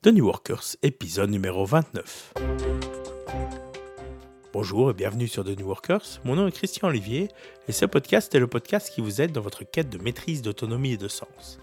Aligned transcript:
The 0.00 0.12
New 0.12 0.26
Workers, 0.26 0.76
épisode 0.84 1.28
numéro 1.28 1.64
29. 1.66 2.34
Bonjour 4.52 4.90
et 4.90 4.94
bienvenue 4.94 5.26
sur 5.26 5.42
The 5.42 5.58
New 5.58 5.66
Workers. 5.66 6.20
Mon 6.22 6.36
nom 6.36 6.46
est 6.46 6.52
Christian 6.52 6.86
Olivier 6.86 7.26
et 7.66 7.72
ce 7.72 7.84
podcast 7.84 8.32
est 8.32 8.38
le 8.38 8.46
podcast 8.46 8.92
qui 8.94 9.00
vous 9.00 9.20
aide 9.20 9.32
dans 9.32 9.40
votre 9.40 9.64
quête 9.64 9.90
de 9.90 9.98
maîtrise, 9.98 10.40
d'autonomie 10.40 10.92
et 10.92 10.96
de 10.98 11.08
sens. 11.08 11.58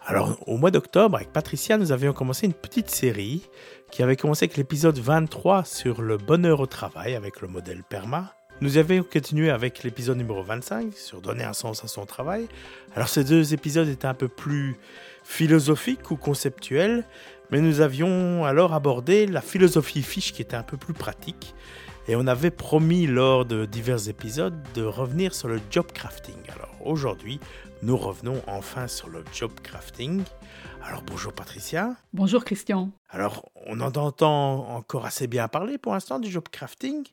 Alors, 0.00 0.38
au 0.46 0.58
mois 0.58 0.70
d'octobre, 0.70 1.16
avec 1.16 1.32
Patricia, 1.32 1.76
nous 1.76 1.90
avions 1.90 2.12
commencé 2.12 2.46
une 2.46 2.54
petite 2.54 2.88
série 2.88 3.42
qui 3.90 4.04
avait 4.04 4.14
commencé 4.14 4.44
avec 4.44 4.56
l'épisode 4.56 4.98
23 4.98 5.64
sur 5.64 6.02
le 6.02 6.18
bonheur 6.18 6.60
au 6.60 6.66
travail 6.66 7.16
avec 7.16 7.40
le 7.40 7.48
modèle 7.48 7.82
PERMA. 7.82 8.32
Nous 8.62 8.78
avions 8.78 9.02
continué 9.02 9.50
avec 9.50 9.82
l'épisode 9.82 10.16
numéro 10.16 10.42
25 10.42 10.94
sur 10.94 11.20
donner 11.20 11.44
un 11.44 11.52
sens 11.52 11.84
à 11.84 11.88
son 11.88 12.06
travail. 12.06 12.48
Alors, 12.94 13.08
ces 13.08 13.22
deux 13.22 13.52
épisodes 13.52 13.86
étaient 13.88 14.06
un 14.06 14.14
peu 14.14 14.28
plus 14.28 14.76
philosophiques 15.24 16.10
ou 16.10 16.16
conceptuels, 16.16 17.04
mais 17.50 17.60
nous 17.60 17.80
avions 17.80 18.44
alors 18.44 18.74
abordé 18.74 19.26
la 19.26 19.40
philosophie 19.40 20.02
fiche 20.02 20.32
qui 20.32 20.42
était 20.42 20.56
un 20.56 20.62
peu 20.62 20.76
plus 20.76 20.94
pratique. 20.94 21.54
Et 22.08 22.14
on 22.14 22.26
avait 22.26 22.52
promis 22.52 23.06
lors 23.06 23.44
de 23.44 23.64
divers 23.64 24.08
épisodes 24.08 24.54
de 24.74 24.82
revenir 24.82 25.34
sur 25.34 25.48
le 25.48 25.60
job 25.70 25.86
crafting. 25.92 26.36
Alors 26.54 26.70
aujourd'hui, 26.84 27.40
nous 27.82 27.96
revenons 27.96 28.40
enfin 28.46 28.86
sur 28.86 29.08
le 29.08 29.24
job 29.32 29.50
crafting. 29.62 30.22
Alors 30.84 31.02
bonjour 31.02 31.32
Patricia. 31.32 31.96
Bonjour 32.12 32.44
Christian. 32.44 32.90
Alors 33.10 33.50
on 33.66 33.80
en 33.80 33.92
entend 33.96 34.68
encore 34.76 35.04
assez 35.04 35.26
bien 35.26 35.48
parler 35.48 35.78
pour 35.78 35.94
l'instant 35.94 36.20
du 36.20 36.30
job 36.30 36.44
crafting. 36.50 37.04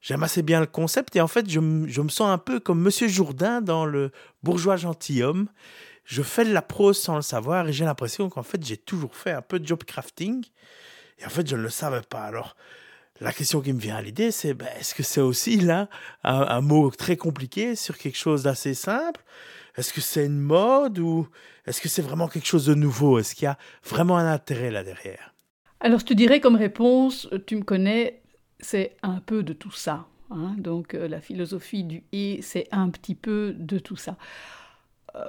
J'aime 0.00 0.24
assez 0.24 0.42
bien 0.42 0.58
le 0.58 0.66
concept 0.66 1.14
et 1.14 1.20
en 1.20 1.28
fait 1.28 1.48
je, 1.48 1.60
je 1.86 2.00
me 2.00 2.08
sens 2.08 2.28
un 2.28 2.38
peu 2.38 2.58
comme 2.58 2.80
Monsieur 2.80 3.06
Jourdain 3.06 3.60
dans 3.60 3.86
le 3.86 4.10
bourgeois 4.42 4.74
gentilhomme 4.76 5.46
je 6.04 6.22
fais 6.22 6.44
de 6.44 6.52
la 6.52 6.62
prose 6.62 6.98
sans 6.98 7.16
le 7.16 7.22
savoir 7.22 7.68
et 7.68 7.72
j'ai 7.72 7.84
l'impression 7.84 8.28
qu'en 8.28 8.42
fait, 8.42 8.64
j'ai 8.64 8.76
toujours 8.76 9.14
fait 9.16 9.32
un 9.32 9.42
peu 9.42 9.58
de 9.58 9.66
job 9.66 9.84
crafting 9.84 10.44
et 11.18 11.26
en 11.26 11.28
fait, 11.28 11.48
je 11.48 11.56
ne 11.56 11.62
le 11.62 11.70
savais 11.70 12.02
pas. 12.02 12.22
Alors, 12.22 12.56
la 13.20 13.32
question 13.32 13.60
qui 13.60 13.72
me 13.72 13.78
vient 13.78 13.96
à 13.96 14.02
l'idée, 14.02 14.30
c'est 14.30 14.54
ben, 14.54 14.68
est-ce 14.78 14.94
que 14.94 15.02
c'est 15.02 15.20
aussi 15.20 15.58
là 15.58 15.88
un, 16.24 16.60
mot 16.60 16.90
très 16.90 17.16
compliqué 17.16 17.76
sur 17.76 17.96
quelque 17.96 18.18
chose 18.18 18.42
d'assez 18.42 18.74
simple? 18.74 19.22
Est-ce 19.76 19.92
que 19.92 20.00
c'est 20.00 20.26
une 20.26 20.40
mode 20.40 20.98
ou 20.98 21.28
est-ce 21.66 21.80
que 21.80 21.88
c'est 21.88 22.02
vraiment 22.02 22.28
quelque 22.28 22.46
chose 22.46 22.66
de 22.66 22.74
nouveau? 22.74 23.18
Est-ce 23.18 23.34
qu'il 23.34 23.44
y 23.44 23.48
a 23.48 23.58
vraiment 23.84 24.18
un 24.18 24.30
intérêt 24.30 24.70
là 24.70 24.82
derrière? 24.82 25.34
Alors, 25.80 26.00
je 26.00 26.06
te 26.06 26.14
dirais 26.14 26.40
comme 26.40 26.56
réponse, 26.56 27.28
tu 27.46 27.56
me 27.56 27.62
connais, 27.62 28.22
c'est 28.60 28.96
un 29.02 29.20
peu 29.20 29.42
de 29.42 29.52
tout 29.52 29.70
ça. 29.70 30.06
Hein. 30.30 30.54
Donc, 30.58 30.94
euh, 30.94 31.08
la 31.08 31.20
philosophie 31.20 31.84
du 31.84 32.04
et, 32.12 32.40
c'est 32.42 32.68
un 32.72 32.90
petit 32.90 33.14
peu 33.14 33.54
de 33.56 33.78
tout 33.78 33.96
ça. 33.96 34.16
Euh, 35.14 35.24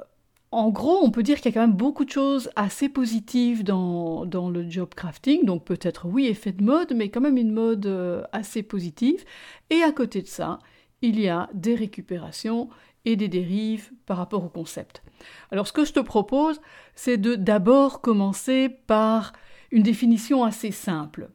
en 0.53 0.69
gros, 0.69 0.99
on 1.03 1.09
peut 1.09 1.23
dire 1.23 1.37
qu'il 1.37 1.47
y 1.47 1.53
a 1.53 1.53
quand 1.53 1.67
même 1.67 1.75
beaucoup 1.75 2.05
de 2.05 2.11
choses 2.11 2.51
assez 2.55 2.87
positives 2.87 3.63
dans, 3.63 4.25
le 4.25 4.69
job 4.69 4.93
crafting. 4.95 5.45
Donc 5.45 5.65
peut-être 5.65 6.05
oui, 6.07 6.27
effet 6.27 6.51
de 6.51 6.63
mode, 6.63 6.93
mais 6.95 7.09
quand 7.09 7.21
même 7.21 7.37
une 7.37 7.51
mode 7.51 7.85
euh, 7.87 8.23
assez 8.31 8.61
positive. 8.61 9.23
Et 9.69 9.81
à 9.81 9.91
côté 9.91 10.21
de 10.21 10.27
ça, 10.27 10.59
il 11.01 11.19
y 11.19 11.27
a 11.27 11.49
des 11.53 11.75
récupérations 11.75 12.69
et 13.05 13.15
des 13.15 13.27
dérives 13.27 13.91
par 14.05 14.17
rapport 14.17 14.45
au 14.45 14.49
concept. 14.49 15.03
Alors 15.51 15.67
ce 15.67 15.73
que 15.73 15.85
je 15.85 15.93
te 15.93 15.99
propose, 15.99 16.61
c'est 16.95 17.17
de 17.17 17.35
d'abord 17.35 18.01
commencer 18.01 18.69
par 18.69 19.33
une 19.71 19.83
définition 19.83 20.43
assez 20.43 20.71
simple. 20.71 21.29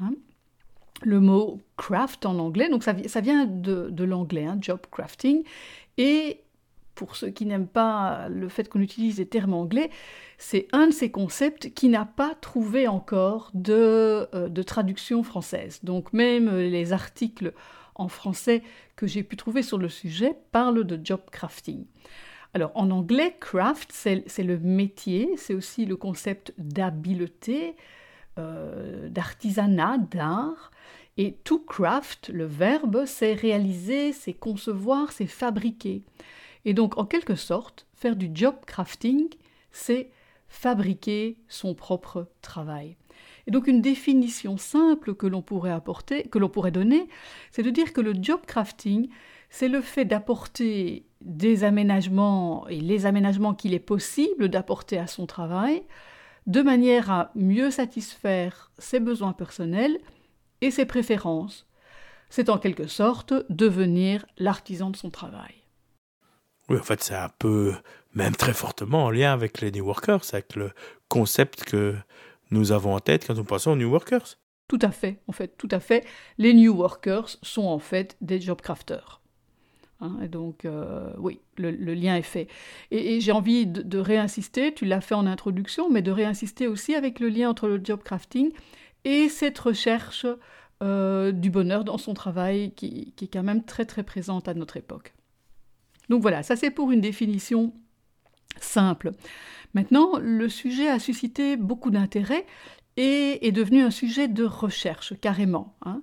Hein. 0.00 0.12
le 1.02 1.18
mot 1.18 1.60
craft 1.76 2.24
en 2.24 2.38
anglais, 2.38 2.68
donc 2.68 2.84
ça, 2.84 2.92
vient 2.92 3.46
de, 3.46 4.04
l'anglais, 4.04 4.44
hein, 4.44 4.58
job 4.60 4.78
crafting, 4.92 5.42
et 5.96 6.44
pour 6.98 7.14
ceux 7.14 7.30
qui 7.30 7.46
n'aiment 7.46 7.68
pas 7.68 8.28
le 8.28 8.48
fait 8.48 8.68
qu'on 8.68 8.80
utilise 8.80 9.16
des 9.16 9.26
termes 9.26 9.54
anglais, 9.54 9.88
c'est 10.36 10.66
un 10.72 10.88
de 10.88 10.92
ces 10.92 11.12
concepts 11.12 11.72
qui 11.72 11.88
n'a 11.88 12.04
pas 12.04 12.34
trouvé 12.34 12.88
encore 12.88 13.52
de, 13.54 14.26
euh, 14.34 14.48
de, 14.48 14.62
traduction 14.64 15.22
française. 15.22 15.78
Donc 15.84 16.12
même 16.12 16.50
les 16.58 16.92
articles 16.92 17.52
en 17.94 18.08
français 18.08 18.64
que 18.96 19.06
j'ai 19.06 19.22
pu 19.22 19.36
trouver 19.36 19.62
sur 19.62 19.78
le 19.78 19.88
sujet 19.88 20.36
parlent 20.50 20.82
de 20.82 20.98
job 21.00 21.20
crafting. 21.30 21.84
Alors 22.52 22.72
en 22.74 22.90
anglais, 22.90 23.36
craft, 23.38 23.92
c'est 23.92 24.42
le 24.42 24.58
métier, 24.58 25.30
c'est 25.36 25.54
aussi 25.54 25.86
le 25.86 25.94
concept 25.94 26.52
d'habileté, 26.58 27.76
euh, 28.38 29.08
d'artisanat, 29.08 29.98
d'art. 29.98 30.72
Et 31.16 31.34
to 31.44 31.60
craft, 31.60 32.30
le 32.30 32.46
verbe, 32.46 33.04
c'est 33.06 33.34
réaliser, 33.34 34.12
c'est 34.12 34.34
concevoir, 34.34 35.12
c'est 35.12 35.26
fabriquer. 35.28 36.02
Et 36.64 36.74
donc, 36.74 36.98
en 36.98 37.04
quelque 37.04 37.34
sorte, 37.34 37.86
faire 37.94 38.16
du 38.16 38.30
job 38.32 38.54
crafting, 38.66 39.28
c'est 39.72 40.10
fabriquer 40.48 41.38
son 41.48 41.74
propre 41.74 42.28
travail. 42.42 42.96
Et 43.46 43.50
donc, 43.50 43.66
une 43.66 43.80
définition 43.80 44.56
simple 44.56 45.14
que 45.14 45.26
l'on 45.26 45.42
pourrait 45.42 45.70
apporter, 45.70 46.24
que 46.24 46.38
l'on 46.38 46.48
pourrait 46.48 46.70
donner, 46.70 47.08
c'est 47.50 47.62
de 47.62 47.70
dire 47.70 47.92
que 47.92 48.00
le 48.00 48.14
job 48.20 48.40
crafting, 48.46 49.08
c'est 49.50 49.68
le 49.68 49.80
fait 49.80 50.04
d'apporter 50.04 51.06
des 51.22 51.64
aménagements 51.64 52.68
et 52.68 52.80
les 52.80 53.06
aménagements 53.06 53.54
qu'il 53.54 53.74
est 53.74 53.78
possible 53.78 54.48
d'apporter 54.48 54.98
à 54.98 55.06
son 55.06 55.26
travail, 55.26 55.82
de 56.46 56.62
manière 56.62 57.10
à 57.10 57.30
mieux 57.34 57.70
satisfaire 57.70 58.70
ses 58.78 59.00
besoins 59.00 59.32
personnels 59.32 59.98
et 60.60 60.70
ses 60.70 60.86
préférences. 60.86 61.66
C'est 62.30 62.50
en 62.50 62.58
quelque 62.58 62.86
sorte 62.86 63.32
devenir 63.48 64.26
l'artisan 64.36 64.90
de 64.90 64.96
son 64.96 65.10
travail. 65.10 65.57
Oui, 66.68 66.78
en 66.78 66.82
fait, 66.82 67.02
c'est 67.02 67.14
un 67.14 67.30
peu, 67.38 67.74
même 68.14 68.36
très 68.36 68.52
fortement 68.52 69.04
en 69.04 69.10
lien 69.10 69.32
avec 69.32 69.60
les 69.60 69.70
New 69.70 69.84
Workers, 69.86 70.22
avec 70.32 70.54
le 70.54 70.70
concept 71.08 71.64
que 71.64 71.94
nous 72.50 72.72
avons 72.72 72.94
en 72.94 73.00
tête 73.00 73.26
quand 73.26 73.34
nous 73.34 73.44
pensons 73.44 73.72
aux 73.72 73.76
New 73.76 73.90
Workers. 73.90 74.36
Tout 74.68 74.78
à 74.82 74.90
fait, 74.90 75.18
en 75.28 75.32
fait, 75.32 75.56
tout 75.56 75.68
à 75.70 75.80
fait. 75.80 76.04
Les 76.36 76.52
New 76.52 76.74
Workers 76.74 77.28
sont 77.42 77.64
en 77.64 77.78
fait 77.78 78.16
des 78.20 78.40
job 78.40 78.60
crafters. 78.60 79.22
Hein, 80.00 80.18
donc, 80.30 80.64
euh, 80.64 81.10
oui, 81.18 81.40
le, 81.56 81.70
lien 81.70 82.16
est 82.16 82.22
fait. 82.22 82.48
Et, 82.90 83.20
j'ai 83.20 83.32
envie 83.32 83.66
de, 83.66 83.98
réinsister, 83.98 84.72
tu 84.72 84.84
l'as 84.84 85.00
fait 85.00 85.14
en 85.14 85.26
introduction, 85.26 85.90
mais 85.90 86.02
de 86.02 86.10
réinsister 86.10 86.68
aussi 86.68 86.94
avec 86.94 87.18
le 87.18 87.28
lien 87.28 87.48
entre 87.48 87.66
le 87.66 87.80
job 87.82 88.02
crafting 88.02 88.52
et 89.04 89.28
cette 89.28 89.58
recherche 89.58 90.26
euh, 90.82 91.32
du 91.32 91.50
bonheur 91.50 91.82
dans 91.82 91.98
son 91.98 92.14
travail 92.14 92.72
qui, 92.76 93.12
qui 93.16 93.24
est 93.24 93.28
quand 93.28 93.42
même 93.42 93.64
très 93.64 93.86
très 93.86 94.04
présente 94.04 94.48
à 94.48 94.54
notre 94.54 94.76
époque. 94.76 95.14
Donc 96.08 96.22
voilà, 96.22 96.42
ça 96.42 96.56
c'est 96.56 96.70
pour 96.70 96.92
une 96.92 97.00
définition 97.00 97.72
simple. 98.60 99.12
Maintenant, 99.74 100.18
le 100.20 100.48
sujet 100.48 100.88
a 100.88 100.98
suscité 100.98 101.56
beaucoup 101.56 101.90
d'intérêt 101.90 102.46
et 102.96 103.46
est 103.46 103.52
devenu 103.52 103.82
un 103.82 103.90
sujet 103.90 104.28
de 104.28 104.44
recherche 104.44 105.14
carrément. 105.20 105.76
Hein. 105.84 106.02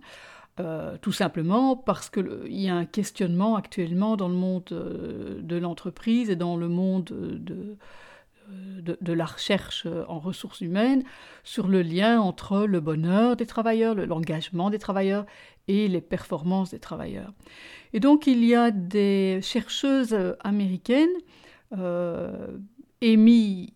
Euh, 0.61 0.97
tout 1.01 1.11
simplement 1.11 1.75
parce 1.75 2.09
qu'il 2.09 2.47
y 2.47 2.69
a 2.69 2.75
un 2.75 2.85
questionnement 2.85 3.57
actuellement 3.57 4.15
dans 4.15 4.29
le 4.29 4.35
monde 4.35 4.63
euh, 4.71 5.41
de 5.41 5.57
l'entreprise 5.57 6.29
et 6.29 6.37
dans 6.37 6.55
le 6.55 6.69
monde 6.69 7.03
de, 7.03 7.75
de, 8.49 9.13
la 9.13 9.25
recherche 9.25 9.87
en 10.07 10.19
ressources 10.19 10.61
humaines 10.61 11.03
sur 11.43 11.67
le 11.67 11.81
lien 11.81 12.19
entre 12.19 12.65
le 12.65 12.79
bonheur 12.79 13.35
des 13.35 13.45
travailleurs, 13.45 13.95
l'engagement 13.95 14.69
des 14.69 14.79
travailleurs 14.79 15.25
et 15.67 15.87
les 15.87 16.01
performances 16.01 16.71
des 16.71 16.79
travailleurs. 16.79 17.33
Et 17.93 17.99
donc 17.99 18.27
il 18.27 18.43
y 18.43 18.53
a 18.55 18.71
des 18.71 19.39
chercheuses 19.41 20.17
américaines, 20.41 21.15
euh, 21.77 22.57
Amy 23.01 23.73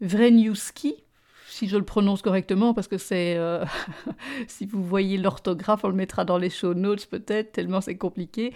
Wreniewski, 0.00 1.04
si 1.50 1.68
je 1.68 1.76
le 1.76 1.84
prononce 1.84 2.22
correctement, 2.22 2.74
parce 2.74 2.88
que 2.88 2.98
c'est, 2.98 3.36
euh, 3.36 3.64
si 4.46 4.66
vous 4.66 4.82
voyez 4.82 5.18
l'orthographe, 5.18 5.80
on 5.84 5.88
le 5.88 5.94
mettra 5.94 6.24
dans 6.24 6.38
les 6.38 6.50
show 6.50 6.74
notes 6.74 7.06
peut-être, 7.06 7.52
tellement 7.52 7.80
c'est 7.80 7.96
compliqué. 7.96 8.52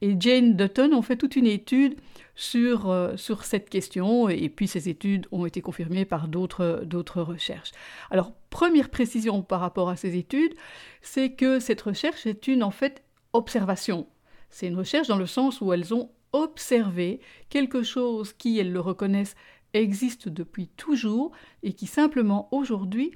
Et 0.00 0.16
Jane 0.18 0.56
Dutton 0.56 0.92
ont 0.92 1.02
fait 1.02 1.16
toute 1.16 1.36
une 1.36 1.46
étude 1.46 1.96
sur, 2.34 2.90
euh, 2.90 3.16
sur 3.16 3.44
cette 3.44 3.68
question, 3.68 4.28
et, 4.28 4.48
puis 4.48 4.66
ces 4.66 4.88
études 4.88 5.26
ont 5.32 5.44
été 5.44 5.60
confirmées 5.60 6.04
par 6.04 6.28
d'autres, 6.28 6.82
d'autres 6.84 7.22
recherches. 7.22 7.72
Alors, 8.10 8.32
première 8.50 8.88
précision 8.88 9.42
par 9.42 9.60
rapport 9.60 9.90
à 9.90 9.96
ces 9.96 10.16
études, 10.16 10.54
c'est 11.02 11.32
que 11.32 11.58
cette 11.58 11.82
recherche 11.82 12.26
est 12.26 12.48
une, 12.48 12.62
en 12.62 12.70
fait, 12.70 13.02
observation. 13.32 14.06
C'est 14.50 14.68
une 14.68 14.76
recherche 14.76 15.08
dans 15.08 15.18
le 15.18 15.26
sens 15.26 15.60
où 15.60 15.72
elles 15.72 15.92
ont 15.92 16.10
observé 16.32 17.20
quelque 17.48 17.82
chose 17.82 18.32
qui, 18.32 18.58
elles 18.58 18.72
le 18.72 18.80
reconnaissent, 18.80 19.34
existe 19.74 20.28
depuis 20.28 20.68
toujours 20.68 21.32
et 21.62 21.72
qui 21.72 21.86
simplement 21.86 22.48
aujourd'hui 22.52 23.12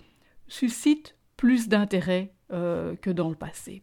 suscite 0.49 1.17
plus 1.37 1.69
d'intérêt 1.69 2.35
euh, 2.53 2.95
que 2.97 3.11
dans 3.11 3.31
le 3.31 3.35
passé. 3.35 3.83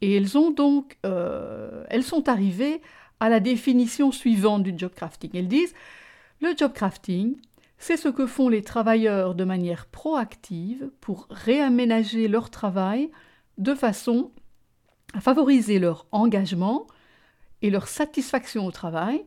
Et 0.00 0.14
elles 0.16 0.36
ont 0.36 0.50
donc, 0.50 0.98
euh, 1.06 1.84
elles 1.88 2.04
sont 2.04 2.28
arrivées 2.28 2.80
à 3.20 3.28
la 3.28 3.40
définition 3.40 4.12
suivante 4.12 4.62
du 4.62 4.74
job 4.76 4.92
crafting. 4.94 5.30
Elles 5.34 5.48
disent 5.48 5.74
le 6.40 6.54
job 6.56 6.72
crafting, 6.72 7.36
c'est 7.78 7.96
ce 7.96 8.08
que 8.08 8.26
font 8.26 8.48
les 8.48 8.62
travailleurs 8.62 9.34
de 9.34 9.44
manière 9.44 9.86
proactive 9.86 10.90
pour 11.00 11.26
réaménager 11.30 12.28
leur 12.28 12.50
travail 12.50 13.10
de 13.58 13.74
façon 13.74 14.30
à 15.14 15.20
favoriser 15.20 15.78
leur 15.78 16.06
engagement 16.12 16.86
et 17.62 17.70
leur 17.70 17.88
satisfaction 17.88 18.66
au 18.66 18.70
travail, 18.70 19.24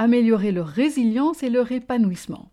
améliorer 0.00 0.50
leur 0.50 0.66
résilience 0.66 1.42
et 1.42 1.50
leur 1.50 1.70
épanouissement. 1.72 2.50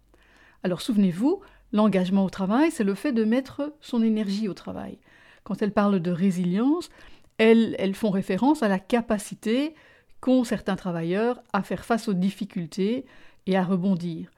Alors 0.63 0.81
souvenez-vous, 0.81 1.39
l'engagement 1.71 2.25
au 2.25 2.29
travail, 2.29 2.71
c'est 2.71 2.83
le 2.83 2.93
fait 2.93 3.13
de 3.13 3.23
mettre 3.23 3.73
son 3.79 4.03
énergie 4.03 4.49
au 4.49 4.53
travail. 4.53 4.97
Quand 5.45 5.61
elles 5.61 5.71
parlent 5.71 6.01
de 6.01 6.11
résilience, 6.11 6.89
elles, 7.37 7.73
elles 7.79 7.95
font 7.95 8.09
référence 8.09 8.63
à 8.63 8.67
la 8.67 8.79
capacité 8.79 9.75
qu'ont 10.19 10.43
certains 10.43 10.75
travailleurs 10.75 11.41
à 11.53 11.63
faire 11.63 11.85
face 11.85 12.09
aux 12.09 12.13
difficultés 12.13 13.05
et 13.45 13.55
à 13.55 13.63
rebondir. 13.63 14.29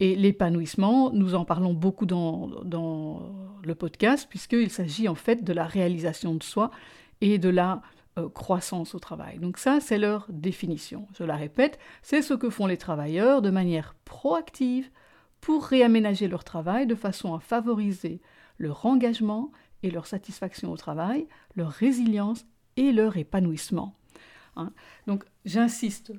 Et 0.00 0.16
l'épanouissement, 0.16 1.12
nous 1.12 1.36
en 1.36 1.44
parlons 1.44 1.74
beaucoup 1.74 2.06
dans, 2.06 2.48
dans 2.64 3.22
le 3.62 3.74
podcast, 3.76 4.26
puisqu'il 4.28 4.70
s'agit 4.70 5.06
en 5.06 5.14
fait 5.14 5.44
de 5.44 5.52
la 5.52 5.64
réalisation 5.64 6.34
de 6.34 6.42
soi 6.42 6.72
et 7.20 7.38
de 7.38 7.50
la 7.50 7.82
euh, 8.18 8.28
croissance 8.28 8.94
au 8.94 8.98
travail. 8.98 9.38
Donc 9.38 9.58
ça, 9.58 9.80
c'est 9.80 9.98
leur 9.98 10.26
définition. 10.28 11.06
Je 11.18 11.24
la 11.24 11.36
répète, 11.36 11.78
c'est 12.02 12.22
ce 12.22 12.34
que 12.34 12.50
font 12.50 12.66
les 12.66 12.76
travailleurs 12.76 13.42
de 13.42 13.50
manière 13.50 13.94
proactive 14.04 14.90
pour 15.40 15.64
réaménager 15.64 16.28
leur 16.28 16.44
travail 16.44 16.86
de 16.86 16.94
façon 16.94 17.34
à 17.34 17.40
favoriser 17.40 18.20
leur 18.58 18.84
engagement 18.86 19.52
et 19.82 19.90
leur 19.90 20.06
satisfaction 20.06 20.72
au 20.72 20.76
travail, 20.76 21.26
leur 21.54 21.70
résilience 21.70 22.44
et 22.76 22.92
leur 22.92 23.16
épanouissement. 23.16 23.94
Hein. 24.56 24.72
Donc 25.06 25.24
j'insiste 25.44 26.12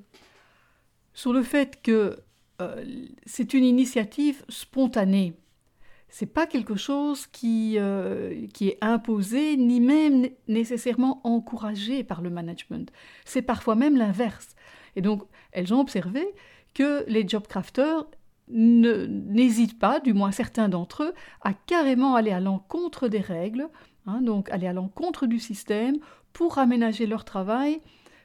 sur 1.12 1.32
le 1.32 1.42
fait 1.42 1.82
que 1.82 2.18
euh, 2.60 2.84
c'est 3.26 3.54
une 3.54 3.64
initiative 3.64 4.44
spontanée. 4.48 5.34
C'est 6.10 6.26
pas 6.26 6.46
quelque 6.46 6.74
chose 6.74 7.26
qui, 7.26 7.76
euh, 7.78 8.46
qui 8.52 8.68
est 8.68 8.78
imposé 8.80 9.56
ni 9.56 9.80
même 9.80 10.28
nécessairement 10.48 11.20
encouragé 11.24 12.02
par 12.04 12.20
le 12.20 12.30
management. 12.30 12.90
C'est 13.24 13.42
parfois 13.42 13.76
même 13.76 13.96
l'inverse. 13.96 14.56
Et 14.96 15.02
donc, 15.02 15.22
elles 15.52 15.72
ont 15.72 15.80
observé 15.80 16.26
que 16.74 17.04
les 17.08 17.26
job 17.26 17.46
crafters 17.46 18.06
n'hésitent 18.48 19.78
pas, 19.78 20.00
du 20.00 20.12
moins 20.12 20.32
certains 20.32 20.68
d'entre 20.68 21.04
eux, 21.04 21.14
à 21.42 21.52
carrément 21.52 22.16
aller 22.16 22.32
à 22.32 22.40
l'encontre 22.40 23.08
des 23.08 23.20
règles, 23.20 23.68
hein, 24.06 24.20
donc 24.20 24.50
aller 24.50 24.66
à 24.66 24.72
l'encontre 24.72 25.26
du 25.26 25.38
système 25.38 25.98
pour 26.32 26.58
aménager 26.58 27.06
leur 27.06 27.24
travail 27.24 27.80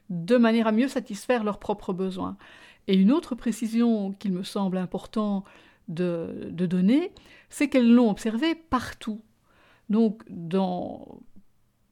de 0.10 0.38
manière 0.38 0.68
à 0.68 0.72
mieux 0.72 0.88
satisfaire 0.88 1.44
leurs 1.44 1.60
propres 1.60 1.94
besoins. 1.94 2.38
Et 2.88 2.96
une 2.96 3.12
autre 3.12 3.36
précision 3.36 4.14
qu'il 4.14 4.32
me 4.32 4.44
semble 4.44 4.78
important 4.78 5.44
de, 5.88 6.50
donner, 6.52 7.12
c'est 7.50 7.70
qu'elles 7.70 7.92
l'ont 7.92 8.10
observé 8.10 8.56
partout. 8.56 9.22
Donc 9.90 10.24
dans 10.30 11.20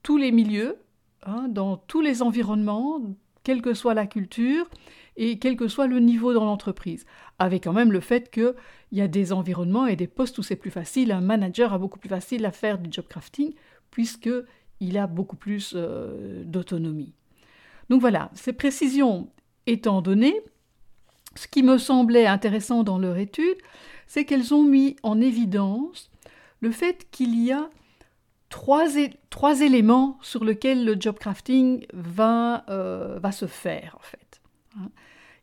tous 0.01 0.17
les 0.17 0.31
milieux, 0.31 0.77
hein, 1.23 1.47
dans 1.49 1.77
tous 1.77 2.01
les 2.01 2.21
environnements, 2.21 3.01
quelle 3.43 3.61
que 3.61 3.73
soit 3.73 3.93
la 3.93 4.07
culture 4.07 4.69
et 5.15 5.37
quel 5.37 5.55
que 5.55 5.67
soit 5.67 5.87
le 5.87 5.99
niveau 5.99 6.33
dans 6.33 6.45
l'entreprise. 6.45 7.05
Avec 7.39 7.65
quand 7.65 7.73
même 7.73 7.91
le 7.91 7.99
fait 7.99 8.31
qu'il 8.31 8.55
y 8.91 9.01
a 9.01 9.07
des 9.07 9.31
environnements 9.31 9.85
et 9.85 9.95
des 9.95 10.07
postes 10.07 10.37
où 10.37 10.43
c'est 10.43 10.55
plus 10.55 10.71
facile, 10.71 11.11
un 11.11 11.21
manager 11.21 11.73
a 11.73 11.77
beaucoup 11.77 11.99
plus 11.99 12.09
facile 12.09 12.45
à 12.45 12.51
faire 12.51 12.79
du 12.79 12.91
job 12.91 13.05
crafting 13.07 13.53
puisqu'il 13.91 14.97
a 14.97 15.07
beaucoup 15.07 15.35
plus 15.35 15.73
euh, 15.75 16.43
d'autonomie. 16.45 17.13
Donc 17.89 18.01
voilà, 18.01 18.31
ces 18.33 18.53
précisions 18.53 19.29
étant 19.67 20.01
données, 20.01 20.41
ce 21.35 21.47
qui 21.47 21.63
me 21.63 21.77
semblait 21.77 22.27
intéressant 22.27 22.83
dans 22.83 22.97
leur 22.97 23.18
étude, 23.18 23.57
c'est 24.07 24.25
qu'elles 24.25 24.53
ont 24.53 24.63
mis 24.63 24.95
en 25.03 25.19
évidence 25.21 26.09
le 26.62 26.71
fait 26.71 27.07
qu'il 27.12 27.44
y 27.44 27.51
a 27.51 27.69
trois, 28.50 29.62
éléments 29.62 30.18
sur 30.21 30.45
lesquels 30.45 30.85
le 30.85 30.95
job 31.00 31.18
crafting 31.18 31.85
va, 31.94 32.63
euh, 32.69 33.31
se 33.31 33.47
faire, 33.47 33.97
en 34.00 34.03
fait. 34.03 34.41
Hein. 34.77 34.89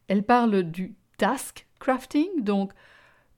Elles 0.09 0.23
parlent 0.23 0.63
du 0.63 0.95
task 1.19 1.67
crafting, 1.81 2.29
donc 2.39 2.73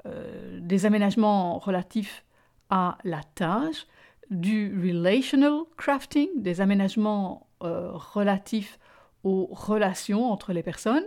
euh, 0.06 0.58
des 0.60 0.84
aménagements 0.84 1.58
relatifs 1.58 2.24
à 2.68 2.98
la 3.04 3.22
tâche, 3.34 3.86
du 4.30 4.74
relational 4.78 5.60
crafting, 5.76 6.28
des 6.36 6.60
aménagements 6.60 7.46
euh, 7.62 7.90
relatifs 7.92 8.78
aux 9.24 9.48
relations 9.50 10.30
entre 10.30 10.52
les 10.52 10.62
personnes, 10.62 11.06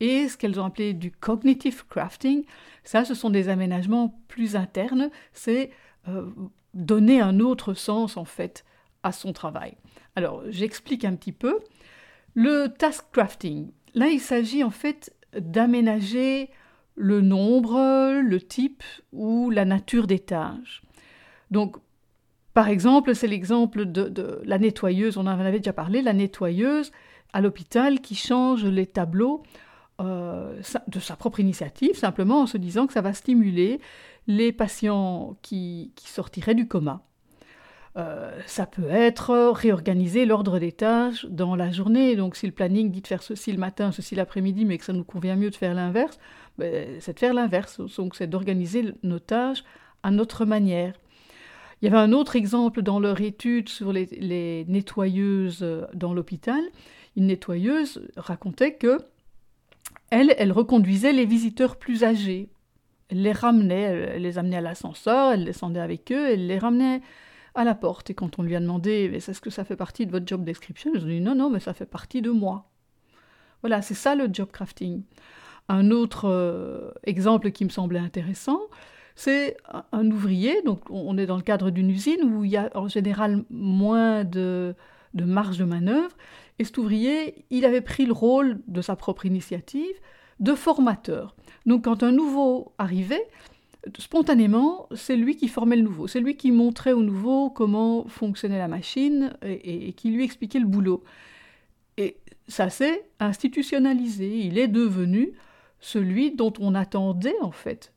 et 0.00 0.28
ce 0.28 0.36
qu'elles 0.36 0.58
ont 0.58 0.64
appelé 0.64 0.94
du 0.94 1.10
cognitive 1.10 1.86
crafting. 1.86 2.44
Ça, 2.84 3.04
ce 3.04 3.14
sont 3.14 3.30
des 3.30 3.48
aménagements 3.48 4.18
plus 4.28 4.56
internes, 4.56 5.10
c'est 5.32 5.70
euh, 6.08 6.26
donner 6.74 7.20
un 7.20 7.40
autre 7.40 7.74
sens 7.74 8.16
en 8.16 8.24
fait 8.24 8.64
à 9.02 9.12
son 9.12 9.32
travail. 9.32 9.76
Alors, 10.16 10.42
j'explique 10.48 11.04
un 11.04 11.14
petit 11.14 11.32
peu. 11.32 11.58
Le 12.34 12.68
task 12.68 13.06
crafting, 13.12 13.70
là, 13.94 14.08
il 14.08 14.20
s'agit 14.20 14.64
en 14.64 14.70
fait 14.70 15.14
d'aménager 15.38 16.50
le 16.96 17.20
nombre, 17.20 18.20
le 18.20 18.40
type 18.40 18.82
ou 19.12 19.50
la 19.50 19.64
nature 19.64 20.06
des 20.06 20.18
tâches. 20.18 20.82
Donc, 21.50 21.76
par 22.52 22.68
exemple, 22.68 23.14
c'est 23.14 23.26
l'exemple 23.26 23.86
de, 23.86 24.08
de, 24.08 24.40
la 24.44 24.58
nettoyeuse, 24.58 25.16
on 25.16 25.22
en 25.22 25.38
avait 25.38 25.58
déjà 25.58 25.72
parlé, 25.72 26.02
la 26.02 26.12
nettoyeuse 26.12 26.90
à 27.32 27.40
l'hôpital 27.40 28.00
qui 28.00 28.14
change 28.14 28.64
les 28.64 28.86
tableaux 28.86 29.42
euh, 30.00 30.62
de 30.88 30.98
sa 30.98 31.14
propre 31.14 31.40
initiative, 31.40 31.94
simplement 31.94 32.40
en 32.40 32.46
se 32.46 32.56
disant 32.56 32.86
que 32.86 32.92
ça 32.92 33.02
va 33.02 33.12
stimuler 33.12 33.80
les 34.26 34.50
patients 34.50 35.36
qui, 35.42 35.92
sortiraient 35.96 36.54
du 36.54 36.66
coma. 36.66 37.02
Euh, 37.96 38.30
ça 38.46 38.66
peut 38.66 38.88
être 38.88 39.50
réorganiser 39.50 40.24
l'ordre 40.24 40.58
des 40.58 40.72
tâches 40.72 41.26
dans 41.26 41.54
la 41.54 41.70
journée. 41.70 42.16
Donc, 42.16 42.36
si 42.36 42.46
le 42.46 42.52
planning 42.52 42.90
dit 42.90 43.02
de 43.02 43.06
faire 43.06 43.22
ceci 43.22 43.52
le 43.52 43.58
matin, 43.58 43.92
ceci 43.92 44.14
l'après-midi, 44.14 44.64
mais 44.64 44.78
que 44.78 44.84
ça 44.84 44.92
nous 44.94 45.04
convient 45.04 45.36
mieux 45.36 45.50
de 45.50 45.56
faire 45.56 45.74
l'inverse, 45.74 46.18
ben, 46.56 46.98
c'est 47.00 47.14
de 47.14 47.18
faire 47.18 47.34
l'inverse. 47.34 47.80
Donc, 47.96 48.14
c'est 48.14 48.28
d'organiser 48.28 48.94
nos 49.02 49.18
tâches 49.18 49.64
à 50.02 50.10
notre 50.10 50.46
manière. 50.46 50.94
Il 51.82 51.86
y 51.86 51.88
avait 51.88 52.02
un 52.02 52.12
autre 52.12 52.36
exemple 52.36 52.80
dans 52.80 53.00
leur 53.00 53.20
étude 53.20 53.68
sur 53.68 53.92
les, 53.92 54.06
les 54.06 54.64
nettoyeuses 54.66 55.66
dans 55.92 56.14
l'hôpital. 56.14 56.62
Une 57.16 57.26
nettoyeuse 57.26 58.00
racontait 58.16 58.74
que 58.74 58.98
elle, 60.10 60.34
elle 60.38 60.52
reconduisait 60.52 61.12
les 61.12 61.26
visiteurs 61.26 61.76
plus 61.76 62.04
âgés. 62.04 62.50
Elle 63.08 63.22
les 63.22 63.32
ramenait, 63.32 63.82
elle 64.14 64.22
les 64.22 64.38
amenait 64.38 64.58
à 64.58 64.60
l'ascenseur, 64.60 65.32
elle 65.32 65.44
descendait 65.44 65.80
avec 65.80 66.12
eux, 66.12 66.30
elle 66.30 66.46
les 66.46 66.58
ramenait 66.58 67.00
à 67.54 67.64
la 67.64 67.74
porte. 67.74 68.10
Et 68.10 68.14
quand 68.14 68.38
on 68.38 68.42
lui 68.42 68.54
a 68.54 68.60
demandé 68.60 69.10
est-ce 69.12 69.40
que 69.40 69.50
ça 69.50 69.64
fait 69.64 69.76
partie 69.76 70.06
de 70.06 70.12
votre 70.12 70.26
job 70.26 70.44
description, 70.44 70.92
elle 70.94 71.02
a 71.02 71.06
dit 71.06 71.20
non, 71.20 71.34
non, 71.34 71.50
mais 71.50 71.60
ça 71.60 71.74
fait 71.74 71.86
partie 71.86 72.22
de 72.22 72.30
moi. 72.30 72.70
Voilà, 73.62 73.82
c'est 73.82 73.94
ça 73.94 74.14
le 74.14 74.28
job 74.32 74.50
crafting. 74.52 75.02
Un 75.68 75.90
autre 75.90 76.28
euh, 76.28 76.90
exemple 77.04 77.50
qui 77.52 77.64
me 77.64 77.70
semblait 77.70 77.98
intéressant, 77.98 78.60
c'est 79.14 79.56
un 79.92 80.10
ouvrier, 80.10 80.62
donc 80.62 80.88
on 80.88 81.18
est 81.18 81.26
dans 81.26 81.36
le 81.36 81.42
cadre 81.42 81.70
d'une 81.70 81.90
usine 81.90 82.24
où 82.24 82.44
il 82.44 82.50
y 82.52 82.56
a 82.56 82.70
en 82.74 82.88
général 82.88 83.44
moins 83.50 84.24
de, 84.24 84.74
de 85.14 85.24
marge 85.24 85.58
de 85.58 85.64
manœuvre, 85.64 86.16
et 86.60 86.64
cet 86.64 86.76
ouvrier, 86.76 87.46
il 87.48 87.64
avait 87.64 87.80
pris 87.80 88.04
le 88.04 88.12
rôle 88.12 88.60
de 88.68 88.82
sa 88.82 88.94
propre 88.94 89.24
initiative 89.24 89.94
de 90.40 90.54
formateur. 90.54 91.34
Donc 91.64 91.84
quand 91.84 92.02
un 92.02 92.12
nouveau 92.12 92.74
arrivait, 92.76 93.26
spontanément, 93.98 94.86
c'est 94.94 95.16
lui 95.16 95.38
qui 95.38 95.48
formait 95.48 95.76
le 95.76 95.82
nouveau, 95.82 96.06
c'est 96.06 96.20
lui 96.20 96.36
qui 96.36 96.52
montrait 96.52 96.92
au 96.92 97.02
nouveau 97.02 97.48
comment 97.48 98.06
fonctionnait 98.08 98.58
la 98.58 98.68
machine 98.68 99.32
et, 99.42 99.94
qui 99.94 100.10
lui 100.10 100.22
expliquait 100.22 100.58
le 100.58 100.66
boulot. 100.66 101.02
Et 101.96 102.18
ça 102.46 102.68
s'est 102.68 103.06
institutionnalisé, 103.20 104.28
il 104.40 104.58
est 104.58 104.68
devenu 104.68 105.32
celui 105.80 106.30
dont 106.30 106.52
on 106.60 106.74
attendait 106.74 107.40
en 107.40 107.52
fait 107.52 107.94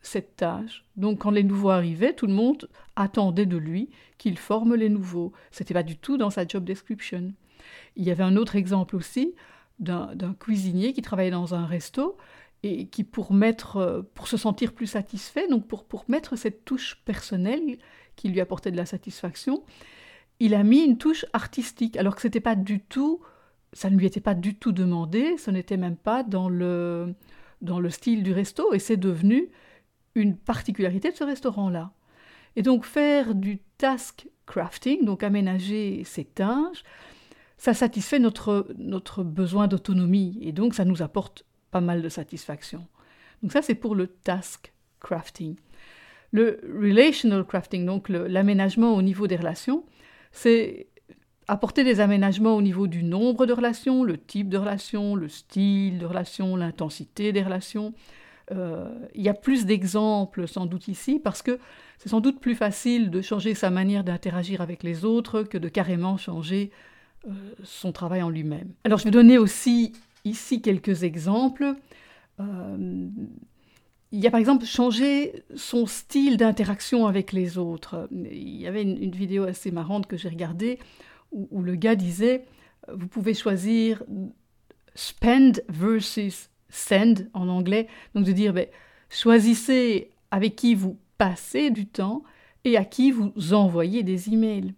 cette 0.00 0.34
tâche. 0.34 0.84
Donc 0.96 1.20
quand 1.20 1.30
les 1.30 1.44
nouveaux 1.44 1.70
arrivaient, 1.70 2.14
tout 2.14 2.26
le 2.26 2.34
monde 2.34 2.68
attendait 2.96 3.46
de 3.46 3.56
lui 3.56 3.90
qu'il 4.18 4.38
forme 4.38 4.74
les 4.74 4.88
nouveaux. 4.88 5.32
C'était 5.52 5.74
pas 5.74 5.84
du 5.84 5.96
tout 5.96 6.16
dans 6.16 6.30
sa 6.30 6.44
job 6.44 6.64
description. 6.64 7.32
Il 7.96 8.04
y 8.04 8.10
avait 8.10 8.22
un 8.22 8.36
autre 8.36 8.56
exemple 8.56 8.96
aussi 8.96 9.34
d'un 9.78 10.34
cuisinier 10.38 10.92
qui 10.92 11.02
travaillait 11.02 11.32
dans 11.32 11.54
un 11.54 11.66
resto 11.66 12.16
et 12.62 12.86
qui, 12.86 13.02
pour, 13.02 13.32
mettre, 13.32 13.76
euh, 13.78 14.02
pour 14.14 14.28
se 14.28 14.36
sentir 14.36 14.72
plus 14.72 14.86
satisfait, 14.86 15.48
donc 15.48 15.66
pour, 15.66 15.84
pour 15.84 16.04
mettre 16.06 16.36
cette 16.36 16.64
touche 16.64 17.02
personnelle 17.04 17.78
qui 18.14 18.28
lui 18.28 18.40
apportait 18.40 18.70
de 18.70 18.76
la 18.76 18.86
satisfaction, 18.86 19.64
il 20.38 20.54
a 20.54 20.62
mis 20.62 20.80
une 20.80 20.98
touche 20.98 21.26
artistique, 21.32 21.96
alors 21.96 22.14
que 22.14 22.20
c'était 22.20 22.40
pas 22.40 22.54
du 22.54 22.80
tout, 22.80 23.20
ça 23.72 23.90
ne 23.90 23.96
lui 23.96 24.06
était 24.06 24.20
pas 24.20 24.34
du 24.34 24.54
tout 24.54 24.72
demandé, 24.72 25.36
ce 25.38 25.50
n'était 25.50 25.76
même 25.76 25.96
pas 25.96 26.22
dans 26.22 26.48
le, 26.48 27.14
dans 27.60 27.80
le 27.80 27.90
style 27.90 28.22
du 28.22 28.32
resto, 28.32 28.72
et 28.72 28.78
c'est 28.78 28.96
devenu 28.96 29.50
une 30.14 30.36
particularité 30.36 31.10
de 31.10 31.16
ce 31.16 31.24
restaurant-là. 31.24 31.92
Et 32.56 32.62
donc 32.62 32.84
faire 32.84 33.34
du 33.34 33.58
task 33.78 34.28
crafting, 34.46 35.04
donc 35.04 35.22
aménager 35.22 36.04
ses 36.04 36.24
tâches, 36.24 36.84
ça 37.62 37.74
satisfait 37.74 38.18
notre, 38.18 38.66
notre 38.76 39.22
besoin 39.22 39.68
d'autonomie 39.68 40.36
et 40.40 40.50
donc 40.50 40.74
ça 40.74 40.84
nous 40.84 41.00
apporte 41.00 41.44
pas 41.70 41.80
mal 41.80 42.02
de 42.02 42.08
satisfaction. 42.08 42.88
Donc 43.40 43.52
ça 43.52 43.62
c'est 43.62 43.76
pour 43.76 43.94
le 43.94 44.08
task 44.08 44.72
crafting. 44.98 45.54
Le 46.32 46.58
relational 46.64 47.44
crafting, 47.44 47.86
donc 47.86 48.08
l'aménagement 48.08 48.96
au 48.96 49.00
niveau 49.00 49.28
des 49.28 49.36
relations, 49.36 49.84
c'est 50.32 50.88
apporter 51.46 51.84
des 51.84 52.00
aménagements 52.00 52.56
au 52.56 52.62
niveau 52.62 52.88
du 52.88 53.04
nombre 53.04 53.46
de 53.46 53.52
relations, 53.52 54.02
le 54.02 54.18
type 54.18 54.48
de 54.48 54.58
relations, 54.58 55.14
le 55.14 55.28
style 55.28 56.00
de 56.00 56.06
relations, 56.06 56.56
l'intensité 56.56 57.30
des 57.30 57.44
relations, 57.44 57.94
il 58.50 59.22
y 59.22 59.28
a 59.28 59.34
plus 59.34 59.66
d'exemples 59.66 60.48
sans 60.48 60.66
doute 60.66 60.88
ici 60.88 61.20
parce 61.22 61.42
que 61.42 61.60
c'est 61.96 62.08
sans 62.08 62.20
doute 62.20 62.40
plus 62.40 62.56
facile 62.56 63.10
de 63.10 63.20
changer 63.20 63.54
sa 63.54 63.70
manière 63.70 64.02
d'interagir 64.02 64.60
avec 64.60 64.82
les 64.82 65.04
autres 65.04 65.44
que 65.44 65.58
de 65.58 65.68
carrément 65.68 66.16
changer 66.16 66.72
son 67.62 67.92
travail 67.92 68.22
en 68.22 68.30
lui-même. 68.30 68.72
Alors 68.84 68.98
je 68.98 69.04
vais 69.04 69.10
donner 69.10 69.38
aussi 69.38 69.92
ici 70.24 70.60
quelques 70.60 71.02
exemples. 71.02 71.74
Il 72.38 74.20
y 74.20 74.26
a 74.26 74.30
par 74.30 74.40
exemple 74.40 74.64
changer 74.64 75.42
son 75.54 75.86
style 75.86 76.36
d'interaction 76.36 77.06
avec 77.06 77.32
les 77.32 77.58
autres. 77.58 78.08
Il 78.12 78.60
y 78.60 78.66
avait 78.66 78.82
une, 78.82 79.10
vidéo 79.10 79.44
assez 79.44 79.70
marrante 79.70 80.06
que 80.06 80.16
j'ai 80.16 80.28
regardée 80.28 80.78
où, 81.30 81.62
le 81.62 81.76
gars 81.76 81.94
disait 81.94 82.44
vous 82.92 83.06
pouvez 83.06 83.32
choisir 83.34 84.02
spend 84.94 85.62
versus 85.68 86.50
send 86.68 87.28
en 87.32 87.48
anglais, 87.48 87.86
donc 88.14 88.24
de 88.24 88.32
dire 88.32 88.52
ben, 88.52 88.66
choisissez 89.08 90.10
avec 90.30 90.56
qui 90.56 90.74
vous 90.74 90.98
passez 91.16 91.70
du 91.70 91.86
temps 91.86 92.22
et 92.64 92.76
à 92.76 92.84
qui 92.84 93.10
vous 93.12 93.32
envoyez 93.52 94.02
des 94.02 94.28
emails. 94.30 94.74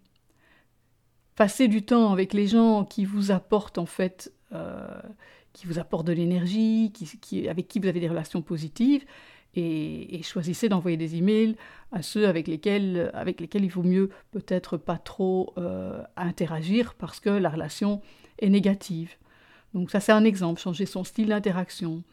Passez 1.35 1.67
du 1.67 1.83
temps 1.83 2.11
avec 2.13 2.33
les 2.33 2.47
gens 2.47 2.85
qui 2.85 3.05
vous 3.05 3.31
apportent 3.31 3.77
en 3.77 3.85
fait 3.85 4.31
euh, 4.53 4.87
qui 5.53 5.67
vous 5.67 5.79
apporte 5.79 6.05
de 6.05 6.11
l'énergie, 6.11 6.91
avec 7.49 7.67
qui 7.67 7.79
vous 7.79 7.87
avez 7.87 7.99
des 8.01 8.09
relations 8.09 8.41
positives, 8.41 9.05
et, 9.55 10.21
choisissez 10.23 10.67
d'envoyer 10.67 10.97
des 10.97 11.15
emails 11.15 11.55
à 11.93 12.01
ceux 12.01 12.27
avec 12.27 12.47
lesquels, 12.47 13.09
avec 13.13 13.39
lesquels 13.39 13.63
il 13.63 13.71
vaut 13.71 13.83
mieux 13.83 14.09
peut-être 14.31 14.75
pas 14.75 14.97
trop 14.97 15.53
euh, 15.57 16.01
interagir 16.17 16.93
parce 16.95 17.21
que 17.21 17.29
la 17.29 17.49
relation 17.49 18.01
est 18.39 18.49
négative. 18.49 19.15
Donc 19.73 19.91
ça 19.91 20.01
c'est 20.01 20.11
un 20.11 20.25
exemple, 20.25 20.59
changer 20.59 20.85
son 20.85 21.05
style 21.05 21.29
d'interaction. 21.29 22.03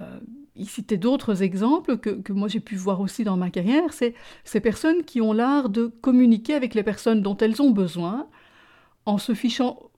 Euh, 0.00 0.18
il 0.56 0.68
citait 0.68 0.96
d'autres 0.96 1.42
exemples 1.42 1.98
que, 1.98 2.10
que 2.10 2.32
moi 2.32 2.48
j'ai 2.48 2.60
pu 2.60 2.76
voir 2.76 3.00
aussi 3.00 3.24
dans 3.24 3.36
ma 3.36 3.50
carrière, 3.50 3.92
c'est 3.92 4.14
ces 4.44 4.60
personnes 4.60 5.04
qui 5.04 5.20
ont 5.20 5.32
l'art 5.32 5.68
de 5.68 5.86
communiquer 5.86 6.54
avec 6.54 6.74
les 6.74 6.82
personnes 6.82 7.22
dont 7.22 7.36
elles 7.36 7.60
ont 7.62 7.70
besoin 7.70 8.28
en 9.06 9.18
se 9.18 9.34
fichant 9.34 9.90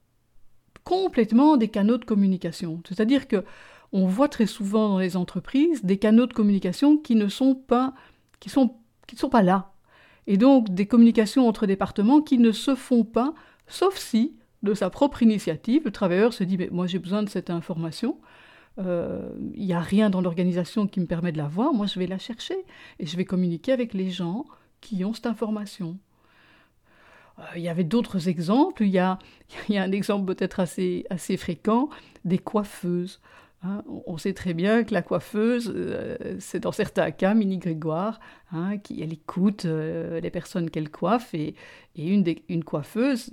complètement 0.83 1.57
des 1.57 1.67
canaux 1.67 1.97
de 1.97 2.05
communication. 2.05 2.81
C'est-à-dire 2.87 3.27
que 3.27 3.43
on 3.93 4.05
voit 4.05 4.29
très 4.29 4.45
souvent 4.45 4.89
dans 4.89 4.99
les 4.99 5.15
entreprises 5.15 5.83
des 5.83 5.97
canaux 5.97 6.27
de 6.27 6.33
communication 6.33 6.97
qui 6.97 7.15
ne 7.15 7.27
sont 7.27 7.55
pas 7.55 7.93
qui 8.39 8.49
sont 8.49 8.75
qui 9.07 9.15
ne 9.15 9.19
sont 9.19 9.29
pas 9.29 9.41
là. 9.41 9.73
Et 10.27 10.37
donc 10.37 10.73
des 10.73 10.85
communications 10.85 11.47
entre 11.47 11.65
départements 11.65 12.21
qui 12.21 12.37
ne 12.37 12.51
se 12.51 12.75
font 12.75 13.03
pas 13.03 13.33
sauf 13.67 13.97
si 13.97 14.35
de 14.63 14.73
sa 14.73 14.89
propre 14.89 15.23
initiative, 15.23 15.83
le 15.85 15.91
travailleur 15.91 16.33
se 16.33 16.43
dit 16.43 16.57
mais 16.57 16.69
moi 16.71 16.87
j'ai 16.87 16.99
besoin 16.99 17.23
de 17.23 17.29
cette 17.29 17.49
information. 17.49 18.17
Euh, 18.79 19.29
il 19.55 19.65
n'y 19.65 19.73
a 19.73 19.79
rien 19.79 20.09
dans 20.09 20.21
l'organisation 20.21 20.87
qui 20.87 20.99
me 20.99 21.07
permet 21.07 21.31
de 21.31 21.37
l'avoir, 21.37 21.73
moi 21.73 21.87
je 21.87 21.97
vais 21.97 22.05
la 22.05 22.19
chercher 22.19 22.55
et 22.99 23.07
je 23.07 23.17
vais 23.17 23.25
communiquer 23.25 23.71
avec 23.71 23.93
les 23.93 24.11
gens 24.11 24.45
qui 24.81 25.03
ont 25.03 25.13
cette 25.13 25.25
information. 25.25 25.97
Euh, 27.39 27.43
il 27.55 27.61
y 27.61 27.69
avait 27.69 27.83
d'autres 27.83 28.27
exemples. 28.27 28.83
Il 28.83 28.89
y 28.89 28.99
a, 28.99 29.19
il 29.69 29.75
y 29.75 29.77
a 29.77 29.83
un 29.83 29.91
exemple 29.91 30.33
peut-être 30.33 30.59
assez, 30.59 31.05
assez 31.09 31.37
fréquent 31.37 31.89
des 32.25 32.39
coiffeuses. 32.39 33.19
Hein. 33.63 33.83
on 34.05 34.19
sait 34.19 34.33
très 34.33 34.53
bien 34.53 34.83
que 34.83 34.93
la 34.93 35.01
coiffeuse, 35.01 35.73
euh, 35.75 36.15
c'est 36.39 36.59
dans 36.59 36.71
certains 36.71 37.09
cas 37.09 37.33
Mini 37.33 37.57
Grégoire, 37.57 38.19
hein, 38.51 38.77
qui 38.77 39.01
elle 39.01 39.11
écoute 39.11 39.65
euh, 39.65 40.19
les 40.19 40.29
personnes 40.29 40.69
qu'elle 40.69 40.91
coiffe 40.91 41.33
et, 41.33 41.55
et 41.95 42.07
une, 42.07 42.21
des, 42.21 42.43
une 42.49 42.63
coiffeuse, 42.63 43.31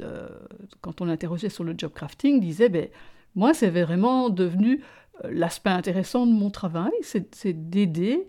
quand 0.80 1.02
on 1.02 1.04
l'interrogeait 1.04 1.50
sur 1.50 1.62
le 1.62 1.74
job 1.76 1.92
crafting, 1.92 2.40
disait 2.40 2.70
ben, 2.70 2.88
moi 3.34 3.52
c'est 3.52 3.68
vraiment 3.68 4.30
devenu 4.30 4.80
l'aspect 5.22 5.70
intéressant 5.70 6.26
de 6.26 6.32
mon 6.32 6.50
travail, 6.50 6.92
c'est 7.02 7.70
d'aider 7.70 8.26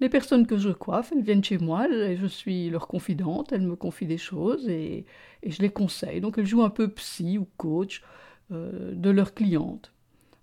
les 0.00 0.08
personnes 0.08 0.46
que 0.46 0.58
je 0.58 0.70
coiffe, 0.70 1.12
elles 1.12 1.22
viennent 1.22 1.44
chez 1.44 1.58
moi, 1.58 1.88
et 1.88 2.16
je 2.16 2.26
suis 2.26 2.68
leur 2.68 2.88
confidente, 2.88 3.52
elles 3.52 3.62
me 3.62 3.76
confient 3.76 4.06
des 4.06 4.18
choses 4.18 4.68
et, 4.68 5.06
je 5.46 5.60
les 5.62 5.70
conseille. 5.70 6.20
Donc 6.20 6.38
elles 6.38 6.46
jouent 6.46 6.62
un 6.62 6.70
peu 6.70 6.88
psy 6.88 7.38
ou 7.38 7.46
coach 7.56 8.02
euh, 8.50 8.92
de 8.94 9.10
leurs 9.10 9.34
clientes. 9.34 9.92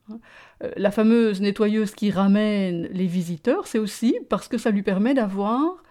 Hein. 0.10 0.20
Euh, 0.64 0.72
la 0.78 0.92
fameuse 0.92 1.42
nettoyeuse 1.42 1.92
qui 1.92 2.12
ramène 2.12 2.84
les 2.92 3.08
visiteurs, 3.08 3.68
c'est 3.68 3.80
aussi 3.80 4.16
parce 4.30 4.48
que 4.48 4.58
ça 4.58 4.72
lui 4.72 4.84
permet 4.84 5.14
d'avoir 5.14 5.84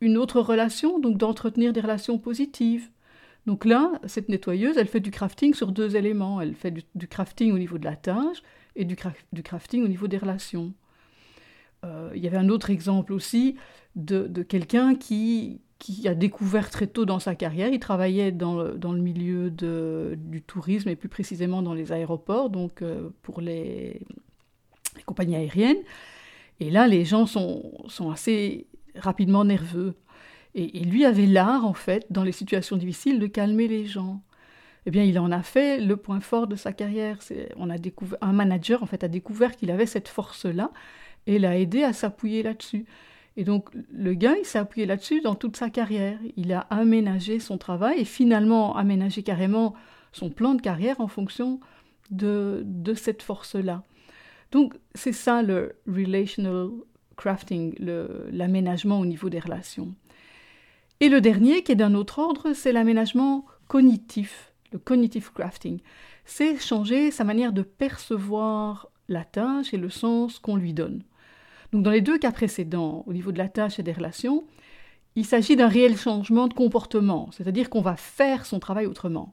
une 0.00 0.16
autre 0.16 0.40
relation, 0.40 0.98
donc 0.98 1.18
d'entretenir 1.18 1.72
des 1.72 1.80
relations 1.80 2.18
positives. 2.18 2.88
Donc 3.46 3.64
là, 3.64 3.92
cette 4.06 4.28
nettoyeuse, 4.28 4.76
elle 4.76 4.86
fait 4.86 5.00
du 5.00 5.10
crafting 5.10 5.54
sur 5.54 5.72
deux 5.72 5.96
éléments. 5.96 6.40
Elle 6.40 6.54
fait 6.54 6.70
du, 6.70 7.08
crafting 7.08 7.52
au 7.52 7.58
niveau 7.58 7.78
de 7.78 7.84
la 7.84 7.96
tâche 7.96 8.42
et 8.78 8.84
du 8.84 8.96
crafting 9.42 9.84
au 9.84 9.88
niveau 9.88 10.08
des 10.08 10.16
relations. 10.16 10.72
Euh, 11.84 12.10
il 12.14 12.22
y 12.22 12.26
avait 12.26 12.38
un 12.38 12.48
autre 12.48 12.70
exemple 12.70 13.12
aussi 13.12 13.56
de, 13.96 14.26
quelqu'un 14.42 14.94
qui, 14.94 15.60
a 16.06 16.14
découvert 16.14 16.70
très 16.70 16.86
tôt 16.86 17.04
dans 17.04 17.18
sa 17.18 17.34
carrière, 17.34 17.68
il 17.68 17.78
travaillait 17.80 18.32
dans 18.32 18.62
le, 18.62 18.98
milieu 18.98 19.50
du 19.50 20.42
tourisme 20.42 20.88
et 20.88 20.96
plus 20.96 21.08
précisément 21.08 21.62
dans 21.62 21.74
les 21.74 21.92
aéroports, 21.92 22.50
donc 22.50 22.82
euh, 22.82 23.10
pour 23.22 23.40
les, 23.40 24.00
compagnies 25.06 25.36
aériennes. 25.36 25.82
Et 26.60 26.70
là, 26.70 26.88
les 26.88 27.04
gens 27.04 27.26
sont 27.26 28.10
assez 28.10 28.66
rapidement 28.96 29.44
nerveux. 29.44 29.94
Et, 30.54 30.80
lui 30.80 31.04
avait 31.04 31.26
l'art, 31.26 31.64
en 31.64 31.74
fait, 31.74 32.06
dans 32.10 32.24
les 32.24 32.32
situations 32.32 32.76
difficiles, 32.76 33.20
de 33.20 33.26
calmer 33.26 33.68
les 33.68 33.86
gens. 33.86 34.22
Eh 34.88 34.90
bien, 34.90 35.02
il 35.02 35.18
en 35.18 35.30
a 35.32 35.42
fait 35.42 35.82
le 35.82 35.98
point 35.98 36.20
fort 36.20 36.46
de 36.46 36.56
sa 36.56 36.72
carrière. 36.72 37.18
On 37.58 37.68
a 37.68 37.76
découvert, 37.76 38.16
un 38.22 38.32
manager, 38.32 38.82
en 38.82 38.86
fait, 38.86 39.04
a 39.04 39.08
découvert 39.08 39.54
qu'il 39.54 39.70
avait 39.70 39.84
cette 39.84 40.08
force-là 40.08 40.70
et 41.26 41.38
l'a 41.38 41.58
aidé 41.58 41.82
à 41.82 41.92
s'appuyer 41.92 42.42
là-dessus. 42.42 42.86
Et 43.36 43.44
donc 43.44 43.68
le 43.92 44.14
gars, 44.14 44.34
il 44.38 44.46
s'est 44.46 44.58
appuyé 44.58 44.86
là-dessus 44.86 45.20
dans 45.20 45.34
toute 45.34 45.58
sa 45.58 45.68
carrière. 45.68 46.18
Il 46.38 46.54
a 46.54 46.60
aménagé 46.70 47.38
son 47.38 47.58
travail 47.58 48.00
et 48.00 48.06
finalement 48.06 48.78
aménagé 48.78 49.22
carrément 49.22 49.74
son 50.12 50.30
plan 50.30 50.54
de 50.54 50.62
carrière 50.62 51.02
en 51.02 51.06
fonction 51.06 51.60
de, 52.10 52.62
de 52.64 52.94
cette 52.94 53.22
force-là. 53.22 53.82
Donc 54.52 54.74
c'est 54.94 55.12
ça 55.12 55.42
le 55.42 55.76
relational 55.86 56.70
crafting, 57.18 57.74
l'aménagement 58.32 59.00
au 59.00 59.04
niveau 59.04 59.28
des 59.28 59.38
relations. 59.38 59.94
Et 61.00 61.10
le 61.10 61.20
dernier, 61.20 61.62
qui 61.62 61.72
est 61.72 61.76
d'un 61.76 61.94
autre 61.94 62.20
ordre, 62.20 62.54
c'est 62.54 62.72
l'aménagement 62.72 63.44
cognitif, 63.68 64.47
le 64.72 64.78
cognitive 64.78 65.32
crafting. 65.32 65.80
C'est 66.24 66.58
changer 66.58 67.10
sa 67.10 67.24
manière 67.24 67.52
de 67.52 67.62
percevoir 67.62 68.88
la 69.08 69.24
tâche 69.24 69.72
et 69.72 69.78
le 69.78 69.90
sens 69.90 70.38
qu'on 70.38 70.56
lui 70.56 70.74
donne. 70.74 71.02
Donc 71.72 71.82
dans 71.82 71.90
les 71.90 72.00
deux 72.00 72.18
cas 72.18 72.32
précédents, 72.32 73.04
au 73.06 73.12
niveau 73.12 73.32
de 73.32 73.38
la 73.38 73.48
tâche 73.48 73.78
et 73.78 73.82
des 73.82 73.92
relations, 73.92 74.44
il 75.16 75.24
s'agit 75.24 75.56
d'un 75.56 75.68
réel 75.68 75.96
changement 75.96 76.48
de 76.48 76.54
comportement, 76.54 77.30
c'est-à-dire 77.32 77.70
qu'on 77.70 77.80
va 77.80 77.96
faire 77.96 78.46
son 78.46 78.58
travail 78.58 78.86
autrement. 78.86 79.30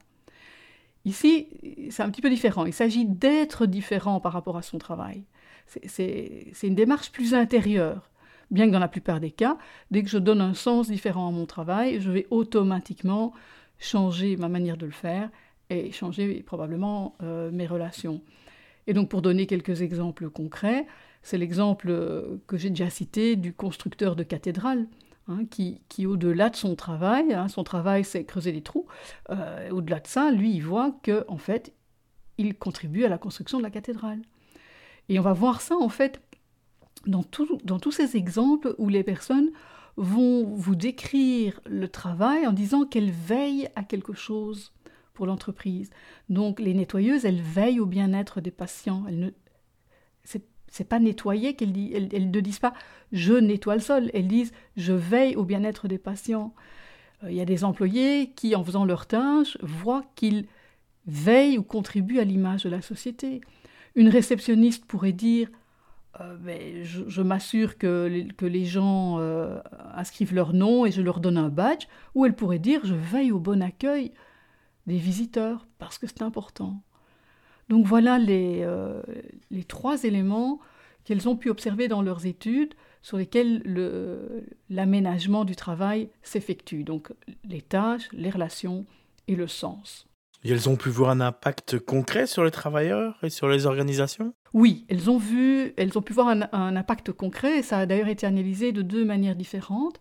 Ici, 1.04 1.46
c'est 1.90 2.02
un 2.02 2.10
petit 2.10 2.20
peu 2.20 2.30
différent. 2.30 2.66
Il 2.66 2.72
s'agit 2.72 3.04
d'être 3.04 3.66
différent 3.66 4.18
par 4.18 4.32
rapport 4.32 4.56
à 4.56 4.62
son 4.62 4.78
travail. 4.78 5.22
C'est 5.66 6.52
une 6.64 6.74
démarche 6.74 7.12
plus 7.12 7.34
intérieure. 7.34 8.10
Bien 8.50 8.66
que 8.66 8.72
dans 8.72 8.80
la 8.80 8.88
plupart 8.88 9.20
des 9.20 9.30
cas, 9.30 9.56
dès 9.90 10.02
que 10.02 10.08
je 10.08 10.18
donne 10.18 10.40
un 10.40 10.54
sens 10.54 10.88
différent 10.88 11.28
à 11.28 11.30
mon 11.30 11.46
travail, 11.46 12.00
je 12.00 12.10
vais 12.10 12.26
automatiquement 12.30 13.32
changer 13.78 14.36
ma 14.36 14.48
manière 14.48 14.76
de 14.76 14.86
le 14.86 14.92
faire 14.92 15.30
et 15.70 15.90
changer 15.92 16.42
probablement 16.42 17.16
euh, 17.22 17.50
mes 17.50 17.66
relations. 17.66 18.20
Et 18.86 18.94
donc 18.94 19.08
pour 19.08 19.22
donner 19.22 19.46
quelques 19.46 19.82
exemples 19.82 20.30
concrets, 20.30 20.86
c'est 21.22 21.38
l'exemple 21.38 21.88
euh, 21.90 22.38
que 22.46 22.56
j'ai 22.56 22.70
déjà 22.70 22.90
cité 22.90 23.36
du 23.36 23.52
constructeur 23.52 24.14
de 24.14 24.22
cathédrale, 24.22 24.86
hein, 25.28 25.40
qui, 25.50 26.06
au-delà 26.06 26.50
de 26.50 26.56
son 26.56 26.76
travail, 26.76 27.32
hein, 27.32 27.48
son 27.48 27.64
travail 27.64 28.04
c'est 28.04 28.24
creuser 28.24 28.52
des 28.52 28.62
trous, 28.62 28.86
euh, 29.30 29.70
au-delà 29.70 30.00
de 30.00 30.06
ça, 30.06 30.30
lui, 30.30 30.54
il 30.54 30.60
voit 30.60 30.96
que 31.02 31.24
en 31.28 31.38
fait, 31.38 31.72
il 32.38 32.54
contribue 32.54 33.04
à 33.04 33.08
la 33.08 33.18
construction 33.18 33.58
de 33.58 33.64
la 33.64 33.70
cathédrale. 33.70 34.20
Et 35.08 35.18
on 35.18 35.22
va 35.22 35.32
voir 35.32 35.60
ça 35.60 35.76
en 35.76 35.88
fait 35.88 36.20
dans, 37.06 37.24
dans 37.64 37.78
tous 37.78 37.92
ces 37.92 38.16
exemples 38.16 38.74
où 38.78 38.88
les 38.88 39.04
personnes 39.04 39.50
vont 39.96 40.44
vous 40.44 40.74
décrire 40.74 41.60
le 41.64 41.88
travail 41.88 42.46
en 42.46 42.52
disant 42.52 42.84
qu'elles 42.84 43.10
veillent 43.10 43.68
à 43.76 43.82
quelque 43.82 44.12
chose 44.12 44.72
pour 45.14 45.26
l'entreprise. 45.26 45.90
Donc 46.28 46.60
les 46.60 46.74
nettoyeuses, 46.74 47.24
elles 47.24 47.40
veillent 47.40 47.80
au 47.80 47.86
bien-être 47.86 48.40
des 48.40 48.50
patients. 48.50 49.04
Elles 49.08 49.18
ne, 49.18 49.30
c'est 50.68 50.84
pas 50.84 50.98
nettoyer 50.98 51.54
qu'elles 51.54 51.72
elles, 52.12 52.30
ne 52.30 52.40
disent 52.40 52.58
pas 52.58 52.74
je 53.12 53.32
nettoie 53.32 53.76
le 53.76 53.80
sol, 53.80 54.10
elles 54.12 54.28
disent 54.28 54.52
je 54.76 54.92
veille 54.92 55.36
au 55.36 55.44
bien-être 55.44 55.88
des 55.88 55.98
patients. 55.98 56.54
Euh, 57.24 57.30
il 57.30 57.36
y 57.36 57.40
a 57.40 57.46
des 57.46 57.64
employés 57.64 58.32
qui, 58.36 58.54
en 58.54 58.64
faisant 58.64 58.84
leur 58.84 59.06
tâche, 59.06 59.56
voient 59.62 60.04
qu'ils 60.16 60.46
veillent 61.06 61.56
ou 61.56 61.62
contribuent 61.62 62.18
à 62.18 62.24
l'image 62.24 62.64
de 62.64 62.68
la 62.68 62.82
société. 62.82 63.40
Une 63.94 64.08
réceptionniste 64.08 64.84
pourrait 64.84 65.12
dire 65.12 65.48
euh, 66.20 66.36
ben, 66.36 66.82
je, 66.84 67.22
m'assure 67.22 67.78
que, 67.78 68.24
les, 68.40 68.64
gens 68.64 69.18
euh, 69.18 69.58
inscrivent 69.94 70.34
leur 70.34 70.52
nom 70.52 70.86
et 70.86 70.90
je 70.90 71.02
leur 71.02 71.20
donne 71.20 71.36
un 71.36 71.48
badge, 71.48 71.86
ou 72.14 72.24
elle 72.24 72.34
pourrait 72.34 72.58
dire 72.58 72.80
je 72.84 72.94
veille 72.94 73.32
au 73.32 73.38
bon 73.38 73.62
accueil 73.62 74.12
des 74.86 74.98
visiteurs 74.98 75.66
parce 75.78 75.98
que 75.98 76.06
c'est 76.06 76.22
important. 76.22 76.80
Donc 77.68 77.86
voilà 77.86 78.18
les, 78.18 78.60
euh, 78.62 79.02
les 79.50 79.64
trois 79.64 80.04
éléments 80.04 80.60
qu'elles 81.04 81.28
ont 81.28 81.36
pu 81.36 81.50
observer 81.50 81.88
dans 81.88 82.02
leurs 82.02 82.26
études 82.26 82.74
sur 83.02 83.16
lesquelles 83.16 83.62
l'aménagement 84.68 85.44
du 85.44 85.54
travail 85.54 86.08
s'effectue. 86.22 86.84
Donc 86.84 87.12
les 87.44 87.62
tâches, 87.62 88.08
les 88.12 88.30
relations 88.30 88.86
et 89.28 89.36
le 89.36 89.46
sens. 89.46 90.05
Et 90.46 90.50
elles 90.52 90.68
ont 90.68 90.76
pu 90.76 90.90
voir 90.90 91.10
un 91.10 91.20
impact 91.20 91.80
concret 91.80 92.28
sur 92.28 92.44
les 92.44 92.52
travailleurs 92.52 93.18
et 93.24 93.30
sur 93.30 93.48
les 93.48 93.66
organisations? 93.66 94.32
Oui, 94.54 94.86
elles 94.88 95.10
ont, 95.10 95.18
vu, 95.18 95.74
elles 95.76 95.98
ont 95.98 96.02
pu 96.02 96.12
voir 96.12 96.28
un, 96.28 96.42
un 96.52 96.76
impact 96.76 97.10
concret 97.10 97.58
et 97.58 97.62
ça 97.62 97.78
a 97.78 97.86
d'ailleurs 97.86 98.06
été 98.06 98.28
analysé 98.28 98.70
de 98.70 98.82
deux 98.82 99.04
manières 99.04 99.34
différentes. 99.34 100.00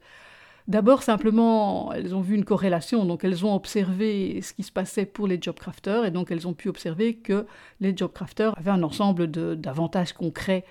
D'abord, 0.67 1.01
simplement, 1.01 1.91
elles 1.93 2.13
ont 2.13 2.21
vu 2.21 2.35
une 2.35 2.45
corrélation, 2.45 3.05
donc 3.05 3.23
elles 3.23 3.43
ont 3.43 3.55
observé 3.55 4.39
ce 4.43 4.53
qui 4.53 4.61
se 4.61 4.71
passait 4.71 5.07
pour 5.07 5.25
les 5.25 5.39
job 5.41 5.55
crafters, 5.59 6.05
et 6.05 6.11
donc 6.11 6.29
elles 6.29 6.47
ont 6.47 6.53
pu 6.53 6.69
observer 6.69 7.15
que 7.15 7.47
les 7.79 7.97
job 7.97 8.11
crafters 8.13 8.55
avaient 8.57 8.71
un 8.71 8.83
ensemble 8.83 9.27
d'avantages 9.27 10.13
concrets, 10.13 10.63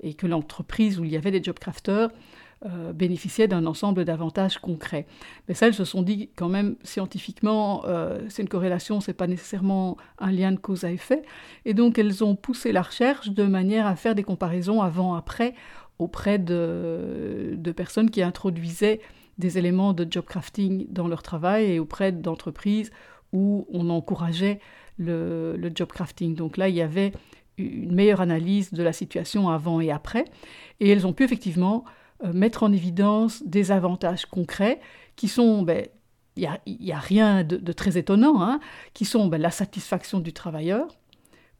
et 0.00 0.14
que 0.14 0.26
l'entreprise 0.28 0.98
où 1.00 1.04
il 1.04 1.10
y 1.10 1.16
avait 1.16 1.30
des 1.32 1.42
job 1.42 1.58
crafters 1.58 2.10
euh, 2.66 2.92
bénéficiait 2.92 3.46
d'un 3.46 3.66
ensemble 3.66 4.04
d'avantages 4.04 4.58
concrets. 4.58 5.06
Mais 5.46 5.54
ça, 5.54 5.68
elles 5.68 5.74
se 5.74 5.84
sont 5.84 6.02
dit 6.02 6.30
quand 6.34 6.48
même 6.48 6.74
scientifiquement, 6.82 7.84
euh, 7.86 8.18
c'est 8.28 8.42
une 8.42 8.48
corrélation, 8.48 9.00
c'est 9.00 9.12
pas 9.12 9.28
nécessairement 9.28 9.96
un 10.18 10.32
lien 10.32 10.50
de 10.50 10.58
cause 10.58 10.82
à 10.84 10.90
effet, 10.90 11.22
et 11.64 11.72
donc 11.72 11.98
elles 11.98 12.24
ont 12.24 12.34
poussé 12.34 12.72
la 12.72 12.82
recherche 12.82 13.30
de 13.30 13.44
manière 13.44 13.86
à 13.86 13.94
faire 13.94 14.16
des 14.16 14.24
comparaisons 14.24 14.82
avant-après 14.82 15.54
auprès 16.00 16.40
de, 16.40 17.56
personnes 17.76 18.10
qui 18.10 18.22
introduisaient 18.22 19.00
des 19.38 19.58
éléments 19.58 19.92
de 19.92 20.04
job 20.10 20.24
crafting 20.24 20.86
dans 20.90 21.06
leur 21.06 21.22
travail 21.22 21.72
et 21.72 21.78
auprès 21.78 22.10
d'entreprises 22.10 22.90
où 23.32 23.66
on 23.72 23.88
encourageait 23.88 24.58
le, 24.96 25.70
job 25.74 25.92
crafting. 25.92 26.34
Donc 26.34 26.56
là, 26.56 26.68
il 26.68 26.74
y 26.74 26.82
avait 26.82 27.12
une 27.56 27.94
meilleure 27.94 28.20
analyse 28.20 28.72
de 28.72 28.82
la 28.82 28.92
situation 28.92 29.48
avant 29.48 29.80
et 29.80 29.92
après. 29.92 30.24
Et 30.80 30.88
elles 30.88 31.06
ont 31.06 31.12
pu 31.12 31.22
effectivement 31.24 31.84
mettre 32.32 32.62
en 32.62 32.72
évidence 32.72 33.42
des 33.44 33.70
avantages 33.70 34.26
concrets 34.26 34.80
qui 35.16 35.28
sont, 35.28 35.62
ben, 35.62 35.86
il 36.36 36.48
n'y 36.80 36.92
a, 36.92 36.98
rien 36.98 37.44
de, 37.44 37.72
très 37.72 37.98
étonnant, 37.98 38.42
hein, 38.42 38.60
qui 38.94 39.04
sont 39.04 39.26
ben, 39.26 39.40
la 39.40 39.50
satisfaction 39.50 40.20
du 40.20 40.32
travailleur. 40.32 40.88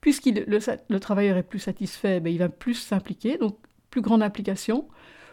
Puisque 0.00 0.26
le, 0.26 0.58
le, 0.88 1.00
travailleur 1.00 1.36
est 1.36 1.42
plus 1.42 1.58
satisfait, 1.58 2.20
ben, 2.20 2.32
il 2.32 2.38
va 2.38 2.48
plus 2.48 2.74
s'impliquer, 2.74 3.36
donc 3.38 3.56
plus 3.90 4.00
grande 4.00 4.22
implication, 4.22 4.88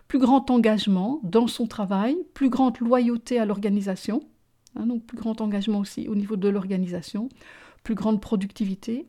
plus 0.07 0.19
grand 0.19 0.49
engagement 0.49 1.19
dans 1.23 1.47
son 1.47 1.67
travail, 1.67 2.17
plus 2.33 2.49
grande 2.49 2.79
loyauté 2.79 3.39
à 3.39 3.45
l'organisation, 3.45 4.21
hein, 4.75 4.87
donc 4.87 5.05
plus 5.05 5.17
grand 5.17 5.41
engagement 5.41 5.79
aussi 5.79 6.07
au 6.07 6.15
niveau 6.15 6.35
de 6.35 6.49
l'organisation, 6.49 7.29
plus 7.83 7.95
grande 7.95 8.21
productivité, 8.21 9.07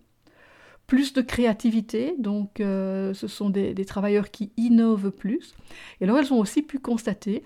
plus 0.87 1.13
de 1.13 1.21
créativité, 1.21 2.15
donc 2.19 2.61
euh, 2.61 3.13
ce 3.15 3.27
sont 3.27 3.51
des, 3.51 3.75
travailleurs 3.85 4.31
qui 4.31 4.53
innovent 4.57 5.11
plus. 5.11 5.55
Et 6.01 6.05
alors 6.05 6.19
elles 6.19 6.33
ont 6.33 6.39
aussi 6.39 6.63
pu 6.63 6.79
constater 6.79 7.43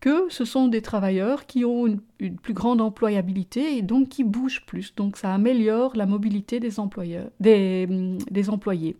que 0.00 0.26
ce 0.28 0.44
sont 0.44 0.68
des 0.68 0.82
travailleurs 0.82 1.46
qui 1.46 1.64
ont 1.64 1.86
une, 1.86 2.00
une, 2.18 2.36
plus 2.36 2.52
grande 2.52 2.80
employabilité 2.80 3.76
et 3.76 3.82
donc 3.82 4.10
qui 4.10 4.22
bougent 4.22 4.64
plus. 4.66 4.94
Donc 4.94 5.16
ça 5.16 5.32
améliore 5.32 5.96
la 5.96 6.06
mobilité 6.06 6.60
des, 6.60 6.78
employeurs, 6.78 7.30
des, 7.40 7.88
des 8.30 8.50
employés. 8.50 8.96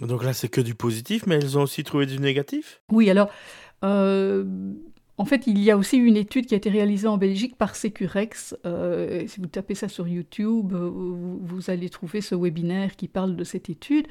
Donc 0.00 0.24
là, 0.24 0.32
c'est 0.32 0.48
que 0.48 0.60
du 0.60 0.74
positif, 0.74 1.26
mais 1.26 1.36
elles 1.36 1.58
ont 1.58 1.62
aussi 1.62 1.82
trouvé 1.84 2.06
du 2.06 2.18
négatif? 2.20 2.82
Oui, 2.92 3.10
alors, 3.10 3.28
euh, 3.84 4.44
en 5.18 5.24
fait, 5.24 5.46
il 5.46 5.58
y 5.58 5.70
a 5.70 5.76
aussi 5.76 5.96
une 5.96 6.16
étude 6.16 6.46
qui 6.46 6.54
a 6.54 6.56
été 6.56 6.70
réalisée 6.70 7.08
en 7.08 7.18
Belgique 7.18 7.56
par 7.56 7.76
Securex. 7.76 8.56
Euh, 8.64 9.24
si 9.26 9.40
vous 9.40 9.46
tapez 9.46 9.74
ça 9.74 9.88
sur 9.88 10.08
YouTube, 10.08 10.72
euh, 10.72 10.88
vous, 10.88 11.70
allez 11.70 11.90
trouver 11.90 12.20
ce 12.20 12.34
webinaire 12.34 12.96
qui 12.96 13.08
parle 13.08 13.36
de 13.36 13.44
cette 13.44 13.68
étude. 13.68 14.06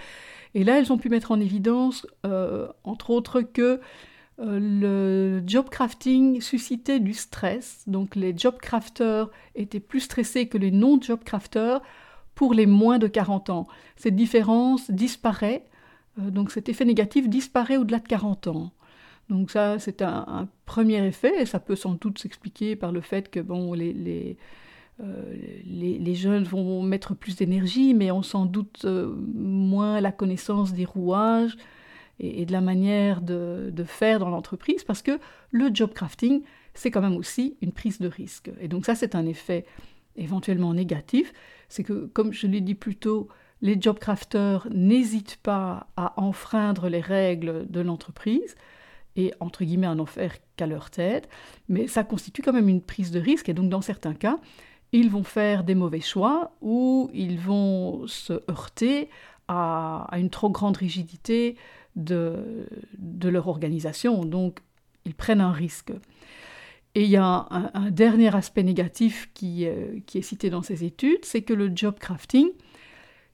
Et 0.53 0.63
là, 0.63 0.77
elles 0.77 0.91
ont 0.91 0.97
pu 0.97 1.09
mettre 1.09 1.31
en 1.31 1.39
évidence, 1.39 2.05
entre 2.83 3.09
autres, 3.09 3.41
que 3.41 3.79
le 4.39 5.41
job 5.45 5.69
crafting 5.69 6.41
suscitait 6.41 6.99
du 6.99 7.13
stress. 7.13 7.83
Donc, 7.87 8.15
les 8.15 8.37
job 8.37 8.57
crafters 8.61 9.29
étaient 9.55 9.79
plus 9.79 10.01
stressés 10.01 10.47
que 10.47 10.57
les 10.57 10.71
non-job 10.71 11.23
crafters 11.23 11.81
pour 12.35 12.53
les 12.53 12.65
moins 12.65 12.99
de 12.99 13.07
40 13.07 13.49
ans. 13.49 13.67
Cette 13.95 14.15
différence 14.15 14.91
disparaît 14.91 15.63
euh, 16.19 16.31
donc 16.31 16.51
cet 16.51 16.69
effet 16.69 16.85
négatif 16.85 17.29
disparaît 17.29 17.77
au-delà 17.77 17.99
de 17.99 18.07
40 18.07 18.47
ans. 18.47 18.71
Donc 19.29 19.51
ça, 19.51 19.77
c'est 19.79 20.01
un, 20.01 20.47
premier 20.65 21.05
effet, 21.05 21.41
et 21.41 21.45
ça 21.45 21.59
peut 21.59 21.75
sans 21.75 21.95
doute 21.95 22.19
s'expliquer 22.19 22.75
par 22.75 22.91
le 22.91 23.01
fait 23.01 23.29
que 23.29 23.39
bon, 23.39 23.73
les, 23.73 23.93
les, 23.93 24.37
euh, 25.01 26.13
jeunes 26.13 26.43
vont 26.43 26.81
mettre 26.81 27.13
plus 27.13 27.35
d'énergie, 27.35 27.93
mais 27.93 28.11
ont 28.11 28.23
sans 28.23 28.45
doute 28.45 28.83
euh, 28.85 29.13
moins 29.33 30.01
la 30.01 30.11
connaissance 30.11 30.73
des 30.73 30.85
rouages 30.85 31.57
et, 32.19 32.45
de 32.45 32.51
la 32.51 32.61
manière 32.61 33.21
de, 33.21 33.69
de 33.71 33.83
faire 33.83 34.19
dans 34.19 34.29
l'entreprise, 34.29 34.83
parce 34.83 35.01
que 35.01 35.19
le 35.51 35.69
job 35.73 35.93
crafting, 35.93 36.41
c'est 36.73 36.91
quand 36.91 37.01
même 37.01 37.17
aussi 37.17 37.57
une 37.61 37.71
prise 37.71 37.99
de 37.99 38.07
risque. 38.07 38.49
Et 38.59 38.67
donc 38.67 38.85
ça, 38.85 38.95
c'est 38.95 39.15
un 39.15 39.25
effet 39.25 39.65
éventuellement 40.15 40.73
négatif, 40.73 41.33
c'est 41.69 41.83
que, 41.83 42.07
comme 42.13 42.33
je 42.33 42.47
l'ai 42.47 42.61
dit 42.61 42.75
plus 42.75 42.95
tôt, 42.95 43.27
les 43.61 43.79
job 43.79 43.99
crafters 43.99 44.67
n'hésitent 44.71 45.37
pas 45.37 45.87
à 45.95 46.19
enfreindre 46.21 46.89
les 46.89 47.01
règles 47.01 47.65
de 47.69 47.79
l'entreprise 47.81 48.55
et 49.17 49.33
entre 49.39 49.65
guillemets 49.65 49.87
à 49.87 49.95
n'en 49.95 50.05
faire 50.05 50.35
qu'à 50.55 50.67
leur 50.67 50.89
tête, 50.89 51.27
mais 51.67 51.87
ça 51.87 52.03
constitue 52.03 52.41
quand 52.41 52.53
même 52.53 52.69
une 52.69 52.81
prise 52.81 53.11
de 53.11 53.19
risque 53.19 53.49
et 53.49 53.53
donc 53.53 53.69
dans 53.69 53.81
certains 53.81 54.13
cas, 54.13 54.37
ils 54.93 55.09
vont 55.09 55.23
faire 55.23 55.65
des 55.65 55.75
mauvais 55.75 55.99
choix 55.99 56.51
ou 56.61 57.09
ils 57.13 57.37
vont 57.37 58.07
se 58.07 58.33
heurter 58.49 59.09
à, 59.49 60.07
une 60.13 60.29
trop 60.29 60.49
grande 60.49 60.77
rigidité 60.77 61.57
de, 61.95 62.69
leur 63.23 63.47
organisation, 63.47 64.23
donc 64.23 64.59
ils 65.03 65.15
prennent 65.15 65.41
un 65.41 65.51
risque. 65.51 65.91
Et 66.95 67.03
il 67.03 67.09
y 67.09 67.17
a 67.17 67.47
un, 67.51 67.91
dernier 67.91 68.33
aspect 68.35 68.63
négatif 68.63 69.29
qui, 69.33 69.67
euh, 69.67 69.99
qui 70.05 70.17
est 70.17 70.23
cité 70.23 70.49
dans 70.49 70.63
ces 70.63 70.83
études, 70.83 71.25
c'est 71.25 71.41
que 71.41 71.53
le 71.53 71.71
job 71.75 71.99
crafting 71.99 72.49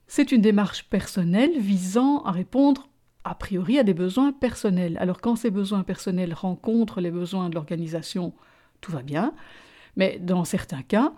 c'est 0.06 0.32
une 0.32 0.40
démarche 0.40 0.84
personnelle 0.84 1.58
visant 1.58 2.22
à 2.24 2.30
répondre 2.30 2.88
a 3.24 3.34
priori 3.34 3.78
à 3.78 3.82
des 3.82 3.94
besoins 3.94 4.32
personnels. 4.32 4.96
Alors 5.00 5.20
quand 5.20 5.36
ces 5.36 5.50
besoins 5.50 5.82
personnels 5.82 6.34
rencontrent 6.34 7.00
les 7.00 7.10
besoins 7.10 7.48
de 7.48 7.54
l'organisation, 7.54 8.32
tout 8.80 8.92
va 8.92 9.02
bien, 9.02 9.34
mais 9.96 10.18
dans 10.20 10.44
certains 10.44 10.82
cas, 10.82 11.12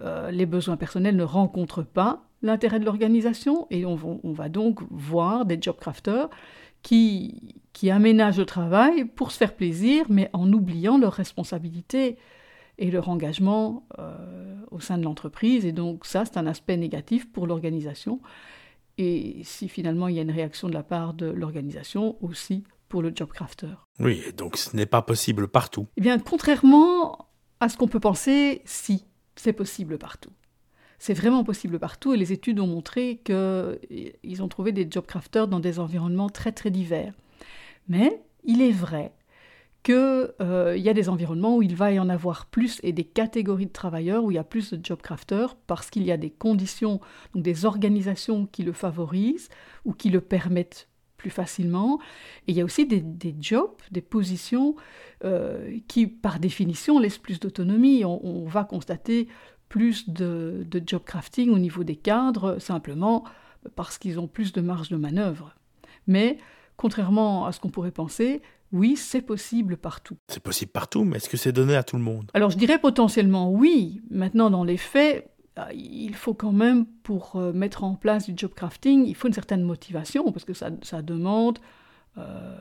euh, 0.00 0.30
les 0.30 0.46
besoins 0.46 0.76
personnels 0.76 1.16
ne 1.16 1.24
rencontrent 1.24 1.82
pas 1.82 2.22
l'intérêt 2.42 2.78
de 2.78 2.84
l'organisation 2.84 3.66
et 3.70 3.86
on, 3.86 3.96
va 4.24 4.48
donc 4.48 4.80
voir 4.90 5.46
des 5.46 5.58
job 5.60 5.76
crafters 5.80 6.28
qui, 6.82 7.54
qui 7.72 7.90
aménagent 7.90 8.38
le 8.38 8.44
travail 8.44 9.06
pour 9.06 9.32
se 9.32 9.38
faire 9.38 9.54
plaisir, 9.54 10.04
mais 10.10 10.28
en 10.34 10.52
oubliant 10.52 10.98
leurs 10.98 11.14
responsabilités 11.14 12.18
et 12.78 12.90
leur 12.90 13.08
engagement 13.08 13.86
euh, 13.98 14.54
au 14.70 14.80
sein 14.80 14.98
de 14.98 15.04
l'entreprise. 15.04 15.64
Et 15.64 15.72
donc 15.72 16.04
ça, 16.04 16.26
c'est 16.26 16.36
un 16.36 16.46
aspect 16.46 16.76
négatif 16.76 17.30
pour 17.32 17.46
l'organisation. 17.46 18.20
Et 18.98 19.42
si 19.44 19.68
finalement 19.68 20.08
il 20.08 20.16
y 20.16 20.18
a 20.18 20.22
une 20.22 20.30
réaction 20.30 20.68
de 20.68 20.74
la 20.74 20.82
part 20.82 21.14
de 21.14 21.26
l'organisation, 21.26 22.16
aussi 22.22 22.64
pour 22.88 23.02
le 23.02 23.12
job 23.14 23.30
crafter. 23.30 23.74
Oui, 23.98 24.22
donc 24.36 24.56
ce 24.56 24.76
n'est 24.76 24.86
pas 24.86 25.02
possible 25.02 25.48
partout. 25.48 25.86
Eh 25.96 26.00
bien, 26.00 26.18
contrairement 26.18 27.28
à 27.60 27.68
ce 27.68 27.76
qu'on 27.76 27.88
peut 27.88 28.00
penser, 28.00 28.62
si, 28.64 29.04
c'est 29.34 29.52
possible 29.52 29.98
partout. 29.98 30.30
C'est 30.98 31.14
vraiment 31.14 31.44
possible 31.44 31.78
partout 31.78 32.14
et 32.14 32.16
les 32.16 32.32
études 32.32 32.60
ont 32.60 32.66
montré 32.66 33.20
qu'ils 33.24 34.42
ont 34.42 34.48
trouvé 34.48 34.72
des 34.72 34.86
job 34.90 35.04
crafters 35.06 35.48
dans 35.48 35.60
des 35.60 35.78
environnements 35.78 36.30
très 36.30 36.52
très 36.52 36.70
divers. 36.70 37.12
Mais 37.88 38.22
il 38.44 38.62
est 38.62 38.72
vrai 38.72 39.12
qu'il 39.86 39.94
euh, 40.40 40.76
y 40.76 40.88
a 40.88 40.92
des 40.94 41.08
environnements 41.08 41.58
où 41.58 41.62
il 41.62 41.76
va 41.76 41.92
y 41.92 42.00
en 42.00 42.08
avoir 42.08 42.46
plus 42.46 42.80
et 42.82 42.92
des 42.92 43.04
catégories 43.04 43.66
de 43.66 43.72
travailleurs 43.72 44.24
où 44.24 44.32
il 44.32 44.34
y 44.34 44.38
a 44.38 44.42
plus 44.42 44.72
de 44.72 44.84
job 44.84 45.00
crafters 45.00 45.54
parce 45.68 45.90
qu'il 45.90 46.02
y 46.02 46.10
a 46.10 46.16
des 46.16 46.30
conditions, 46.30 47.00
donc 47.32 47.44
des 47.44 47.64
organisations 47.64 48.46
qui 48.46 48.64
le 48.64 48.72
favorisent 48.72 49.48
ou 49.84 49.92
qui 49.92 50.10
le 50.10 50.20
permettent 50.20 50.88
plus 51.16 51.30
facilement. 51.30 52.00
Et 52.48 52.50
il 52.50 52.56
y 52.56 52.60
a 52.60 52.64
aussi 52.64 52.84
des, 52.84 53.36
jobs, 53.40 53.76
des 53.92 54.00
positions 54.00 54.74
euh, 55.24 55.78
qui, 55.86 56.08
par 56.08 56.40
définition, 56.40 56.98
laissent 56.98 57.18
plus 57.18 57.38
d'autonomie. 57.38 58.04
On, 58.04 58.44
va 58.46 58.64
constater 58.64 59.28
plus 59.68 60.10
de, 60.10 60.66
de 60.68 60.82
job 60.84 61.02
crafting 61.04 61.50
au 61.50 61.60
niveau 61.60 61.84
des 61.84 61.96
cadres, 61.96 62.58
simplement 62.58 63.22
parce 63.76 63.98
qu'ils 63.98 64.18
ont 64.18 64.26
plus 64.26 64.52
de 64.52 64.60
marge 64.60 64.88
de 64.88 64.96
manœuvre. 64.96 65.54
Mais 66.08 66.38
contrairement 66.76 67.46
à 67.46 67.52
ce 67.52 67.60
qu'on 67.60 67.70
pourrait 67.70 67.92
penser, 67.92 68.42
oui, 68.72 68.96
c'est 68.96 69.22
possible 69.22 69.76
partout. 69.76 70.16
C'est 70.28 70.42
possible 70.42 70.72
partout, 70.72 71.04
mais 71.04 71.16
est-ce 71.18 71.28
que 71.28 71.36
c'est 71.36 71.52
donné 71.52 71.76
à 71.76 71.82
tout 71.82 71.96
le 71.96 72.02
monde? 72.02 72.30
Alors 72.34 72.50
je 72.50 72.58
dirais 72.58 72.78
potentiellement 72.78 73.50
oui. 73.50 74.00
Maintenant, 74.10 74.50
dans 74.50 74.64
les 74.64 74.76
faits, 74.76 75.30
euh, 75.58 75.64
il 75.72 76.14
faut 76.14 76.34
quand 76.34 76.52
même, 76.52 76.86
pour 77.02 77.36
euh, 77.36 77.52
mettre 77.52 77.84
en 77.84 77.94
place 77.94 78.28
du 78.28 78.34
job 78.36 78.52
crafting, 78.54 79.06
il 79.06 79.14
faut 79.14 79.28
une 79.28 79.34
certaine 79.34 79.62
motivation, 79.62 80.32
parce 80.32 80.44
que 80.44 80.54
ça, 80.54 80.70
demande... 81.02 81.58
Euh, 82.18 82.56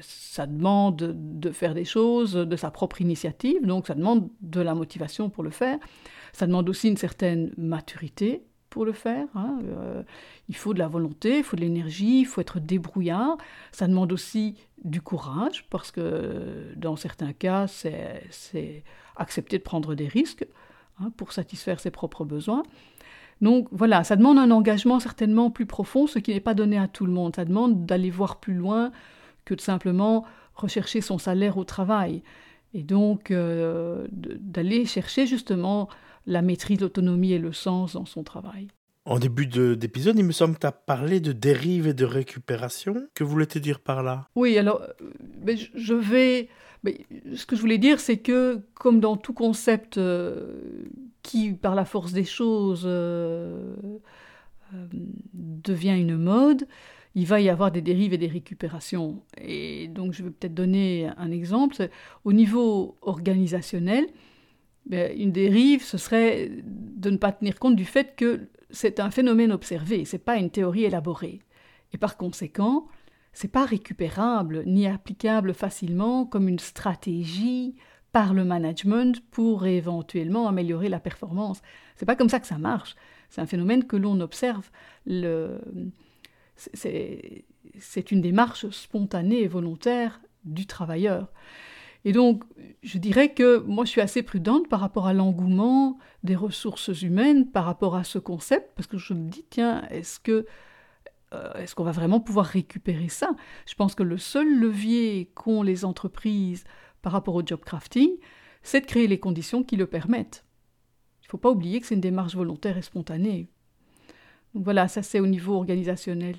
ça 0.00 0.46
demande 0.46 0.96
de 0.96 1.50
faire 1.50 1.74
des 1.74 1.84
choses 1.84 2.34
de 2.34 2.56
sa 2.56 2.70
propre 2.70 3.00
initiative, 3.00 3.66
donc 3.66 3.88
ça 3.88 3.94
demande 3.94 4.28
de 4.40 4.60
la 4.60 4.74
motivation 4.74 5.28
pour 5.28 5.42
le 5.42 5.50
faire. 5.50 5.78
Ça 6.32 6.46
demande 6.46 6.68
aussi 6.68 6.88
une 6.88 6.96
certaine 6.96 7.52
maturité 7.58 8.44
pour 8.70 8.84
le 8.84 8.92
faire. 8.92 9.26
Hein. 9.34 9.58
Euh, 9.64 10.02
il 10.48 10.56
faut 10.56 10.72
de 10.72 10.78
la 10.78 10.88
volonté, 10.88 11.38
il 11.38 11.44
faut 11.44 11.56
de 11.56 11.60
l'énergie, 11.60 12.20
il 12.20 12.24
faut 12.24 12.40
être 12.40 12.60
débrouillard. 12.60 13.36
Ça 13.72 13.86
demande 13.86 14.12
aussi 14.12 14.54
du 14.84 15.02
courage, 15.02 15.66
parce 15.68 15.90
que 15.90 16.72
dans 16.76 16.96
certains 16.96 17.32
cas, 17.32 17.66
c'est 17.66 18.84
accepter 19.16 19.58
de 19.58 19.62
prendre 19.62 19.94
des 19.94 20.08
risques 20.08 20.46
hein, 21.00 21.12
pour 21.16 21.32
satisfaire 21.32 21.80
ses 21.80 21.90
propres 21.90 22.24
besoins. 22.24 22.62
Donc 23.40 23.68
voilà, 23.72 24.04
ça 24.04 24.16
demande 24.16 24.38
un 24.38 24.50
engagement 24.50 25.00
certainement 25.00 25.50
plus 25.50 25.66
profond, 25.66 26.06
ce 26.06 26.18
qui 26.18 26.32
n'est 26.32 26.40
pas 26.40 26.54
donné 26.54 26.78
à 26.78 26.88
tout 26.88 27.06
le 27.06 27.12
monde. 27.12 27.36
Ça 27.36 27.44
demande 27.44 27.86
d'aller 27.86 28.10
voir 28.10 28.38
plus 28.38 28.54
loin 28.54 28.92
que 29.44 29.54
de 29.54 29.60
simplement 29.60 30.24
rechercher 30.54 31.00
son 31.00 31.18
salaire 31.18 31.56
au 31.56 31.64
travail. 31.64 32.22
Et 32.74 32.82
donc 32.82 33.30
euh, 33.30 34.06
d'aller 34.12 34.84
chercher 34.84 35.26
justement 35.26 35.88
la 36.30 36.42
maîtrise, 36.42 36.80
l'autonomie 36.80 37.32
et 37.32 37.38
le 37.38 37.52
sens 37.52 37.94
dans 37.94 38.06
son 38.06 38.22
travail. 38.22 38.68
En 39.04 39.18
début 39.18 39.46
d'épisode, 39.46 40.18
il 40.18 40.24
me 40.24 40.32
semble 40.32 40.54
que 40.54 40.60
tu 40.60 40.66
as 40.66 40.72
parlé 40.72 41.20
de 41.20 41.32
dérive 41.32 41.86
et 41.88 41.94
de 41.94 42.04
récupération. 42.04 43.08
Que 43.14 43.24
voulais-tu 43.24 43.60
dire 43.60 43.80
par 43.80 44.02
là? 44.02 44.28
Oui, 44.36 44.56
alors 44.56 44.82
euh, 44.82 45.56
je 45.74 45.94
vais... 45.94 46.48
ce 47.34 47.46
que 47.46 47.56
je 47.56 47.60
voulais 47.60 47.78
dire, 47.78 47.98
c'est 47.98 48.18
que 48.18 48.60
comme 48.74 49.00
dans 49.00 49.16
tout 49.16 49.32
concept 49.32 49.98
euh, 49.98 50.84
qui, 51.22 51.52
par 51.52 51.74
la 51.74 51.84
force 51.84 52.12
des 52.12 52.24
choses, 52.24 52.84
euh, 52.84 53.74
devient 55.32 55.98
une 55.98 56.16
mode, 56.16 56.68
il 57.14 57.26
va 57.26 57.40
y 57.40 57.48
avoir 57.48 57.72
des 57.72 57.82
dérives 57.82 58.12
et 58.12 58.18
des 58.18 58.28
récupérations. 58.28 59.22
Et 59.40 59.88
donc 59.88 60.12
je 60.12 60.22
vais 60.22 60.30
peut-être 60.30 60.54
donner 60.54 61.10
un 61.16 61.30
exemple. 61.32 61.88
Au 62.24 62.32
niveau 62.32 62.96
organisationnel, 63.00 64.06
une 64.88 65.32
dérive, 65.32 65.84
ce 65.84 65.98
serait 65.98 66.50
de 66.64 67.10
ne 67.10 67.16
pas 67.16 67.32
tenir 67.32 67.58
compte 67.58 67.76
du 67.76 67.84
fait 67.84 68.14
que 68.16 68.48
c'est 68.70 69.00
un 69.00 69.10
phénomène 69.10 69.52
observé, 69.52 70.04
c'est 70.04 70.18
pas 70.18 70.36
une 70.36 70.50
théorie 70.50 70.84
élaborée. 70.84 71.40
Et 71.92 71.98
par 71.98 72.16
conséquent, 72.16 72.86
c'est 73.32 73.48
pas 73.48 73.64
récupérable 73.64 74.62
ni 74.66 74.86
applicable 74.86 75.54
facilement 75.54 76.24
comme 76.24 76.48
une 76.48 76.58
stratégie 76.58 77.76
par 78.12 78.34
le 78.34 78.44
management 78.44 79.22
pour 79.30 79.66
éventuellement 79.66 80.48
améliorer 80.48 80.88
la 80.88 80.98
performance. 80.98 81.62
C'est 81.96 82.06
pas 82.06 82.16
comme 82.16 82.28
ça 82.28 82.40
que 82.40 82.46
ça 82.46 82.58
marche. 82.58 82.96
C'est 83.28 83.40
un 83.40 83.46
phénomène 83.46 83.86
que 83.86 83.96
l'on 83.96 84.20
observe. 84.20 84.68
C'est 86.56 87.44
une 88.10 88.20
démarche 88.20 88.68
spontanée 88.70 89.42
et 89.42 89.48
volontaire 89.48 90.20
du 90.44 90.66
travailleur. 90.66 91.32
Et 92.04 92.12
donc, 92.12 92.44
je 92.82 92.98
dirais 92.98 93.34
que 93.34 93.58
moi, 93.58 93.84
je 93.84 93.90
suis 93.90 94.00
assez 94.00 94.22
prudente 94.22 94.68
par 94.68 94.80
rapport 94.80 95.06
à 95.06 95.12
l'engouement 95.12 95.98
des 96.22 96.36
ressources 96.36 97.02
humaines, 97.02 97.50
par 97.50 97.64
rapport 97.64 97.94
à 97.94 98.04
ce 98.04 98.18
concept, 98.18 98.72
parce 98.74 98.86
que 98.86 98.98
je 98.98 99.12
me 99.12 99.28
dis, 99.28 99.44
tiens, 99.50 99.86
est-ce 99.90 100.18
que 100.18 100.46
euh, 101.32 101.52
est-ce 101.54 101.74
qu'on 101.74 101.84
va 101.84 101.92
vraiment 101.92 102.20
pouvoir 102.20 102.46
récupérer 102.46 103.08
ça? 103.08 103.30
Je 103.66 103.74
pense 103.74 103.94
que 103.94 104.02
le 104.02 104.18
seul 104.18 104.58
levier 104.58 105.30
qu'ont 105.34 105.62
les 105.62 105.84
entreprises 105.84 106.64
par 107.02 107.12
rapport 107.12 107.34
au 107.34 107.42
job 107.44 107.60
crafting, 107.64 108.10
c'est 108.62 108.80
de 108.80 108.86
créer 108.86 109.06
les 109.06 109.20
conditions 109.20 109.62
qui 109.62 109.76
le 109.76 109.86
permettent. 109.86 110.44
Il 111.22 111.26
ne 111.26 111.30
faut 111.30 111.38
pas 111.38 111.50
oublier 111.50 111.80
que 111.80 111.86
c'est 111.86 111.94
une 111.94 112.00
démarche 112.00 112.34
volontaire 112.34 112.76
et 112.76 112.82
spontanée. 112.82 113.48
Donc 114.54 114.64
voilà, 114.64 114.88
ça 114.88 115.02
c'est 115.02 115.20
au 115.20 115.26
niveau 115.26 115.54
organisationnel. 115.54 116.36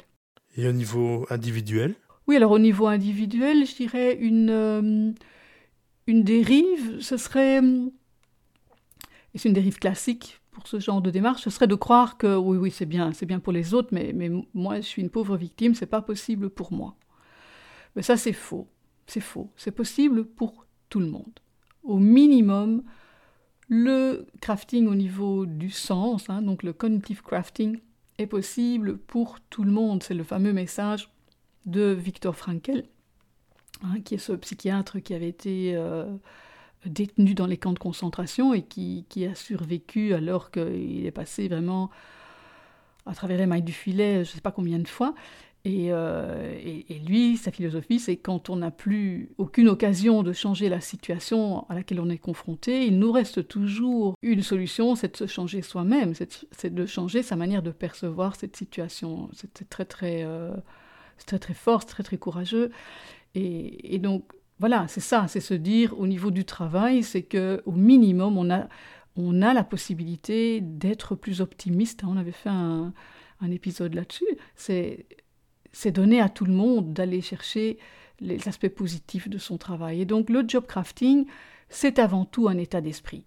Et 0.58 0.68
au 0.68 0.74
niveau 0.74 1.26
individuel? 1.30 1.96
Oui, 2.28 2.36
alors 2.36 2.52
au 2.52 2.60
niveau 2.60 2.88
individuel, 2.88 3.66
je 3.66 3.76
dirais 3.76 4.16
une, 4.16 4.50
euh, 4.50 5.12
une 6.12 6.24
dérive, 6.24 7.00
ce 7.00 7.18
serait, 7.18 7.60
et 9.34 9.38
c'est 9.38 9.48
une 9.50 9.56
dérive 9.56 9.80
classique 9.80 10.42
pour 10.52 10.68
ce 10.68 10.80
genre 10.80 11.02
de 11.02 11.10
démarche, 11.10 11.42
ce 11.42 11.50
serait 11.50 11.68
de 11.68 11.76
croire 11.76 12.18
que 12.18 12.36
oui, 12.36 12.58
oui, 12.58 12.72
c'est 12.72 12.86
bien, 12.86 13.14
c'est 13.14 13.26
bien 13.26 13.40
pour 13.40 13.54
les 13.54 13.74
autres, 13.74 13.90
mais, 13.94 14.12
mais 14.14 14.30
moi, 14.54 14.76
je 14.78 14.86
suis 14.86 15.02
une 15.02 15.10
pauvre 15.10 15.38
victime, 15.38 15.74
c'est 15.74 15.86
pas 15.86 16.02
possible 16.02 16.50
pour 16.50 16.74
moi. 16.74 16.96
Mais 17.96 18.02
ça, 18.02 18.18
c'est 18.18 18.34
faux. 18.34 18.68
C'est 19.08 19.22
faux. 19.22 19.50
C'est 19.56 19.72
possible 19.72 20.26
pour 20.26 20.66
tout 20.90 21.00
le 21.00 21.08
monde. 21.08 21.40
Au 21.84 21.98
minimum, 21.98 22.84
le 23.70 24.28
crafting 24.42 24.88
au 24.88 24.96
niveau 24.96 25.46
du 25.46 25.70
sens, 25.70 26.30
hein, 26.30 26.42
donc 26.42 26.64
le 26.64 26.74
cognitive 26.74 27.22
crafting, 27.24 27.80
est 28.18 28.28
possible 28.28 28.98
pour 28.98 29.40
tout 29.50 29.64
le 29.64 29.72
monde. 29.72 30.04
C'est 30.04 30.14
le 30.14 30.24
fameux 30.24 30.54
message 30.54 31.10
de 31.66 31.92
Viktor 31.92 32.36
Frankl, 32.36 32.84
Hein, 33.84 34.00
qui 34.04 34.16
est 34.16 34.20
ce 34.20 34.34
psychiatre 34.34 35.00
qui 35.02 35.14
avait 35.16 35.30
été 35.30 35.74
euh, 35.76 36.06
détenu 36.86 37.34
dans 37.34 37.48
les 37.48 37.58
camps 37.58 37.74
de 37.74 37.80
concentration 37.80 38.54
et 38.54 38.62
qui, 38.62 39.06
a 39.26 39.34
survécu 39.34 40.14
alors 40.14 40.52
qu'il 40.52 41.06
est 41.06 41.12
passé 41.12 41.48
vraiment 41.48 41.90
à 43.08 43.16
travers 43.16 43.40
les 43.40 43.48
mailles 43.48 43.64
du 43.64 43.74
filet, 43.74 44.16
je 44.16 44.20
ne 44.20 44.36
sais 44.36 44.42
pas 44.42 44.52
combien 44.52 44.78
de 44.78 44.88
fois. 44.88 45.16
Euh, 45.68 46.60
et, 46.60 47.00
lui, 47.08 47.38
sa 47.38 47.52
philosophie, 47.52 48.00
c'est 48.00 48.18
quand 48.18 48.50
on 48.50 48.58
n'a 48.58 48.72
plus 48.72 49.30
aucune 49.38 49.68
occasion 49.68 50.24
de 50.24 50.34
changer 50.34 50.70
la 50.70 50.82
situation 50.82 51.68
à 51.70 51.76
laquelle 51.76 52.00
on 52.00 52.10
est 52.10 52.18
confronté, 52.18 52.86
il 52.86 52.98
nous 52.98 53.12
reste 53.12 53.48
toujours 53.48 54.16
une 54.22 54.42
solution, 54.42 54.96
c'est 54.96 55.12
de 55.14 55.18
se 55.18 55.28
changer 55.28 55.62
soi-même, 55.62 56.14
c'est 56.16 56.74
de 56.74 56.86
changer 56.86 57.22
sa 57.22 57.36
manière 57.36 57.62
de 57.62 57.72
percevoir 57.72 58.36
cette 58.36 58.56
situation. 58.56 59.30
C'est 59.34 59.70
très 59.70 59.86
très, 59.86 60.24
euh, 60.24 60.54
très 61.26 61.40
très 61.40 61.54
fort, 61.54 61.86
très 61.86 62.04
très 62.04 62.18
courageux. 62.18 62.72
Et, 63.36 64.00
donc, 64.00 64.32
voilà, 64.60 64.88
c'est 64.88 65.02
ça, 65.02 65.26
c'est 65.28 65.40
se 65.40 65.54
dire 65.54 65.98
au 66.00 66.08
niveau 66.08 66.32
du 66.32 66.46
travail, 66.46 67.04
c'est 67.04 67.24
que 67.24 67.62
au 67.66 67.72
minimum, 67.72 68.38
on 68.38 68.50
a, 68.50 68.68
on 69.16 69.42
a 69.42 69.54
la 69.54 69.64
possibilité 69.64 70.62
d'être 70.62 71.16
plus 71.16 71.42
optimiste. 71.42 72.04
On 72.06 72.18
avait 72.18 72.32
fait 72.32 72.50
un, 72.50 72.94
épisode 73.50 73.96
là-dessus. 73.96 74.38
C'est, 74.56 75.06
c'est 75.72 75.92
donner 75.92 76.22
à 76.22 76.30
tout 76.30 76.46
le 76.46 76.54
monde 76.54 76.94
d'aller 76.94 77.22
chercher 77.22 77.80
les 78.20 78.48
aspects 78.48 78.70
positifs 78.70 79.28
de 79.30 79.40
son 79.40 79.58
travail. 79.58 80.02
Et 80.02 80.06
donc, 80.06 80.30
le 80.30 80.44
job 80.48 80.68
crafting, 80.68 81.26
c'est 81.70 81.98
avant 81.98 82.26
tout 82.26 82.48
un 82.48 82.58
état 82.58 82.82
d'esprit. 82.82 83.24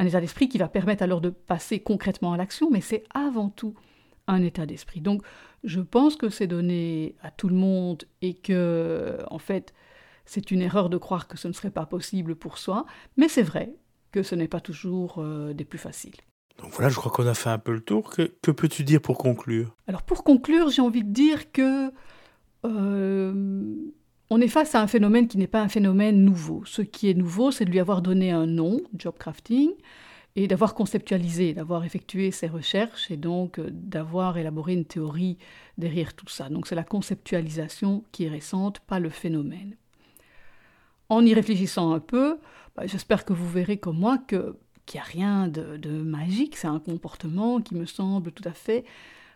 Un 0.00 0.06
état 0.06 0.20
d'esprit 0.20 0.48
qui 0.48 0.58
va 0.58 0.68
permettre 0.68 1.04
alors 1.04 1.20
de 1.20 1.30
passer 1.30 1.78
concrètement 1.78 2.32
à 2.32 2.36
l'action, 2.36 2.70
mais 2.70 2.80
c'est 2.80 3.04
avant 3.14 3.50
tout 3.50 3.74
un 4.26 4.42
état 4.42 4.66
d'esprit. 4.66 5.00
Donc, 5.00 5.22
je 5.64 5.80
pense 5.80 6.16
que 6.16 6.28
c'est 6.28 6.46
donné 6.46 7.14
à 7.22 7.30
tout 7.30 7.48
le 7.48 7.54
monde 7.54 8.04
et 8.20 8.34
que, 8.34 9.18
en 9.30 9.38
fait, 9.38 9.72
c'est 10.24 10.50
une 10.50 10.62
erreur 10.62 10.88
de 10.90 10.96
croire 10.96 11.28
que 11.28 11.36
ce 11.36 11.48
ne 11.48 11.52
serait 11.52 11.70
pas 11.70 11.86
possible 11.86 12.36
pour 12.36 12.58
soi, 12.58 12.86
mais 13.16 13.28
c'est 13.28 13.42
vrai 13.42 13.74
que 14.12 14.22
ce 14.22 14.34
n'est 14.34 14.48
pas 14.48 14.60
toujours 14.60 15.16
euh, 15.18 15.52
des 15.52 15.64
plus 15.64 15.78
faciles. 15.78 16.16
Donc 16.58 16.72
voilà, 16.72 16.90
je 16.90 16.96
crois 16.96 17.10
qu'on 17.10 17.26
a 17.26 17.34
fait 17.34 17.48
un 17.48 17.58
peu 17.58 17.72
le 17.72 17.80
tour. 17.80 18.10
Que, 18.10 18.50
peux-tu 18.50 18.84
dire 18.84 19.00
pour 19.00 19.18
conclure? 19.18 19.74
Alors 19.86 20.02
pour 20.02 20.22
conclure, 20.22 20.68
j'ai 20.68 20.82
envie 20.82 21.02
de 21.02 21.10
dire 21.10 21.50
que 21.50 21.90
euh, 22.64 23.74
on 24.30 24.40
est 24.40 24.48
face 24.48 24.74
à 24.74 24.80
un 24.80 24.86
phénomène 24.86 25.28
qui 25.28 25.38
n'est 25.38 25.46
pas 25.46 25.62
un 25.62 25.68
phénomène 25.68 26.24
nouveau. 26.24 26.62
Ce 26.66 26.82
qui 26.82 27.10
est 27.10 27.14
nouveau, 27.14 27.50
c'est 27.50 27.64
de 27.64 27.70
lui 27.70 27.80
avoir 27.80 28.02
donné 28.02 28.30
un 28.30 28.46
nom, 28.46 28.80
job 28.96 29.14
crafting, 29.18 29.70
et 30.34 30.48
d'avoir 30.48 30.74
conceptualisé, 30.74 31.52
d'avoir 31.52 31.84
effectué 31.84 32.30
ces 32.30 32.48
recherches 32.48 33.10
et 33.10 33.16
donc 33.16 33.58
euh, 33.58 33.68
d'avoir 33.70 34.38
élaboré 34.38 34.72
une 34.72 34.84
théorie 34.84 35.38
derrière 35.78 36.14
tout 36.14 36.28
ça. 36.28 36.48
Donc 36.48 36.66
c'est 36.66 36.74
la 36.74 36.84
conceptualisation 36.84 38.04
qui 38.12 38.24
est 38.24 38.30
récente, 38.30 38.80
pas 38.80 38.98
le 38.98 39.10
phénomène. 39.10 39.76
En 41.08 41.24
y 41.24 41.34
réfléchissant 41.34 41.92
un 41.92 42.00
peu, 42.00 42.38
bah, 42.76 42.86
j'espère 42.86 43.24
que 43.24 43.32
vous 43.32 43.48
verrez 43.48 43.76
comme 43.76 43.98
moi 43.98 44.18
que 44.18 44.56
qu'il 44.86 44.98
n'y 44.98 45.02
a 45.02 45.04
rien 45.04 45.48
de, 45.48 46.02
magique, 46.02 46.56
c'est 46.56 46.66
un 46.66 46.80
comportement 46.80 47.60
qui 47.60 47.76
me 47.76 47.86
semble 47.86 48.32
tout 48.32 48.46
à 48.48 48.52
fait 48.52 48.84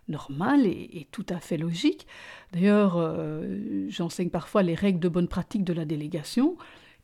normal 0.09 0.67
et, 0.67 1.07
tout 1.13 1.27
à 1.29 1.39
fait 1.39 1.57
logique. 1.57 2.07
D'ailleurs, 2.53 2.97
euh, 2.97 3.87
j'enseigne 3.89 4.31
parfois 4.31 4.65
les 4.65 4.75
règles 4.75 4.99
de 4.99 5.09
bonne 5.09 5.29
pratique 5.29 5.63
de 5.63 5.73
la 5.73 5.85
délégation, 5.85 6.57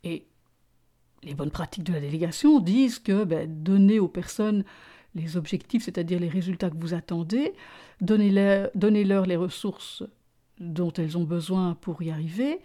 et 0.04 0.26
les 1.22 1.34
bonnes 1.34 1.50
pratiques 1.50 1.84
de 1.84 1.92
la 1.92 2.00
délégation 2.00 2.60
disent 2.60 2.98
que 2.98 3.24
ben, 3.24 3.62
donner 3.62 3.98
aux 3.98 4.08
personnes 4.08 4.64
les 5.14 5.36
objectifs, 5.36 5.84
c'est-à-dire 5.84 6.18
les 6.18 6.28
résultats 6.28 6.70
que 6.70 6.78
vous 6.78 6.94
attendez, 6.94 7.52
donnez-leur 8.00 9.26
les 9.26 9.36
ressources 9.36 10.02
dont 10.58 10.92
elles 10.92 11.18
ont 11.18 11.24
besoin 11.24 11.74
pour 11.80 12.02
y 12.02 12.10
arriver, 12.10 12.60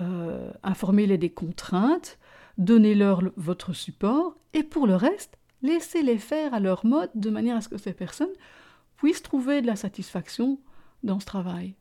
euh, 0.00 0.50
informez-les 0.62 1.18
des 1.18 1.30
contraintes, 1.30 2.18
donnez-leur 2.56 3.22
votre 3.36 3.72
support, 3.72 4.36
et 4.52 4.62
pour 4.62 4.86
le 4.86 4.94
reste, 4.94 5.38
laissez-les 5.62 6.18
faire 6.18 6.54
à 6.54 6.60
leur 6.60 6.86
mode 6.86 7.10
de 7.14 7.30
manière 7.30 7.56
à 7.56 7.60
ce 7.60 7.68
que 7.68 7.78
ces 7.78 7.92
personnes 7.92 8.28
puissent 8.96 9.22
trouver 9.22 9.60
de 9.60 9.66
la 9.66 9.76
satisfaction 9.76 10.58
dans 11.02 11.20
ce 11.20 11.26
travail. 11.26 11.74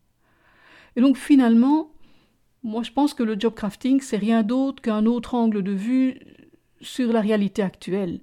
Et 0.96 1.02
donc 1.02 1.18
finalement, 1.18 1.92
moi, 2.68 2.84
je 2.84 2.92
pense 2.92 3.14
que 3.14 3.24
le 3.24 3.40
job 3.40 3.54
crafting, 3.54 4.02
c'est 4.02 4.18
rien 4.18 4.44
d'autre 4.44 4.82
qu'un 4.82 5.06
autre 5.06 5.36
angle 5.36 5.64
de 5.64 5.72
vue 5.72 6.20
sur 6.82 7.14
la 7.14 7.22
réalité 7.22 7.62
actuelle. 7.62 8.20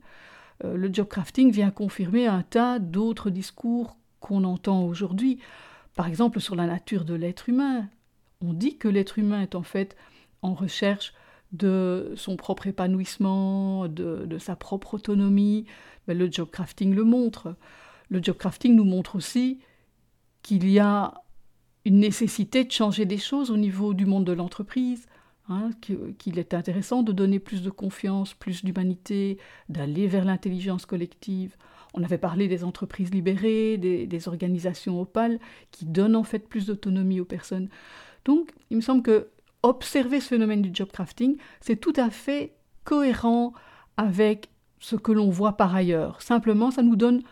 Euh, 0.64 0.76
le 0.76 0.92
job 0.92 1.08
crafting 1.08 1.50
vient 1.50 1.70
confirmer 1.70 2.26
un 2.26 2.42
tas 2.42 2.78
d'autres 2.78 3.30
discours 3.30 3.96
qu'on 4.20 4.44
entend 4.44 4.84
aujourd'hui. 4.84 5.38
Par 5.96 6.06
exemple, 6.06 6.40
sur 6.40 6.56
la 6.56 6.66
nature 6.66 7.06
de 7.06 7.14
l'être 7.14 7.48
humain. 7.48 7.88
On 8.42 8.52
dit 8.52 8.76
que 8.76 8.86
l'être 8.86 9.18
humain 9.18 9.40
est 9.40 9.54
en 9.54 9.62
fait 9.62 9.96
en 10.42 10.52
recherche 10.52 11.14
de 11.52 12.12
son 12.14 12.36
propre 12.36 12.66
épanouissement, 12.66 13.88
de, 13.88 14.36
sa 14.38 14.56
propre 14.56 14.94
autonomie. 14.94 15.64
Ben, 16.06 16.18
le 16.18 16.30
job 16.30 16.50
crafting 16.50 16.94
le 16.94 17.04
montre. 17.04 17.56
le 18.10 18.22
job 18.22 18.36
crafting 18.36 18.76
nous 18.76 18.84
montre 18.84 19.16
aussi 19.16 19.60
qu'il 20.42 20.68
y 20.68 20.78
a 20.78 21.23
une 21.84 22.00
nécessité 22.00 22.64
de 22.64 22.72
changer 22.72 23.04
des 23.04 23.18
choses 23.18 23.50
au 23.50 23.56
niveau 23.56 23.94
du 23.94 24.06
monde 24.06 24.24
de 24.24 24.32
l'entreprise, 24.32 25.06
hein, 25.48 25.70
qu'il 26.18 26.38
est 26.38 26.54
intéressant 26.54 27.02
de 27.02 27.12
donner 27.12 27.38
plus 27.38 27.62
de 27.62 27.70
confiance, 27.70 28.34
plus 28.34 28.64
d'humanité, 28.64 29.38
d'aller 29.68 30.06
vers 30.06 30.24
l'intelligence 30.24 30.86
collective. 30.86 31.56
On 31.92 32.02
avait 32.02 32.18
parlé 32.18 32.48
des 32.48 32.64
entreprises 32.64 33.12
libérées, 33.12 33.76
des, 33.76 34.28
organisations 34.28 35.00
opales 35.00 35.38
qui 35.70 35.84
donnent 35.84 36.16
en 36.16 36.24
fait 36.24 36.48
plus 36.48 36.66
d'autonomie 36.66 37.20
aux 37.20 37.24
personnes. 37.24 37.68
Donc, 38.24 38.50
il 38.70 38.78
me 38.78 38.82
semble 38.82 39.02
que 39.02 39.28
observer 39.62 40.20
ce 40.20 40.28
phénomène 40.28 40.62
du 40.62 40.70
job 40.72 40.90
crafting, 40.92 41.36
c'est 41.60 41.76
tout 41.76 41.92
à 41.96 42.10
fait 42.10 42.54
cohérent 42.84 43.52
avec 43.96 44.50
ce 44.78 44.96
que 44.96 45.12
l'on 45.12 45.30
voit 45.30 45.56
par 45.56 45.74
ailleurs. 45.74 46.20
Simplement, 46.20 46.70
ça 46.70 46.82
nous 46.82 46.96
donne 46.96 47.22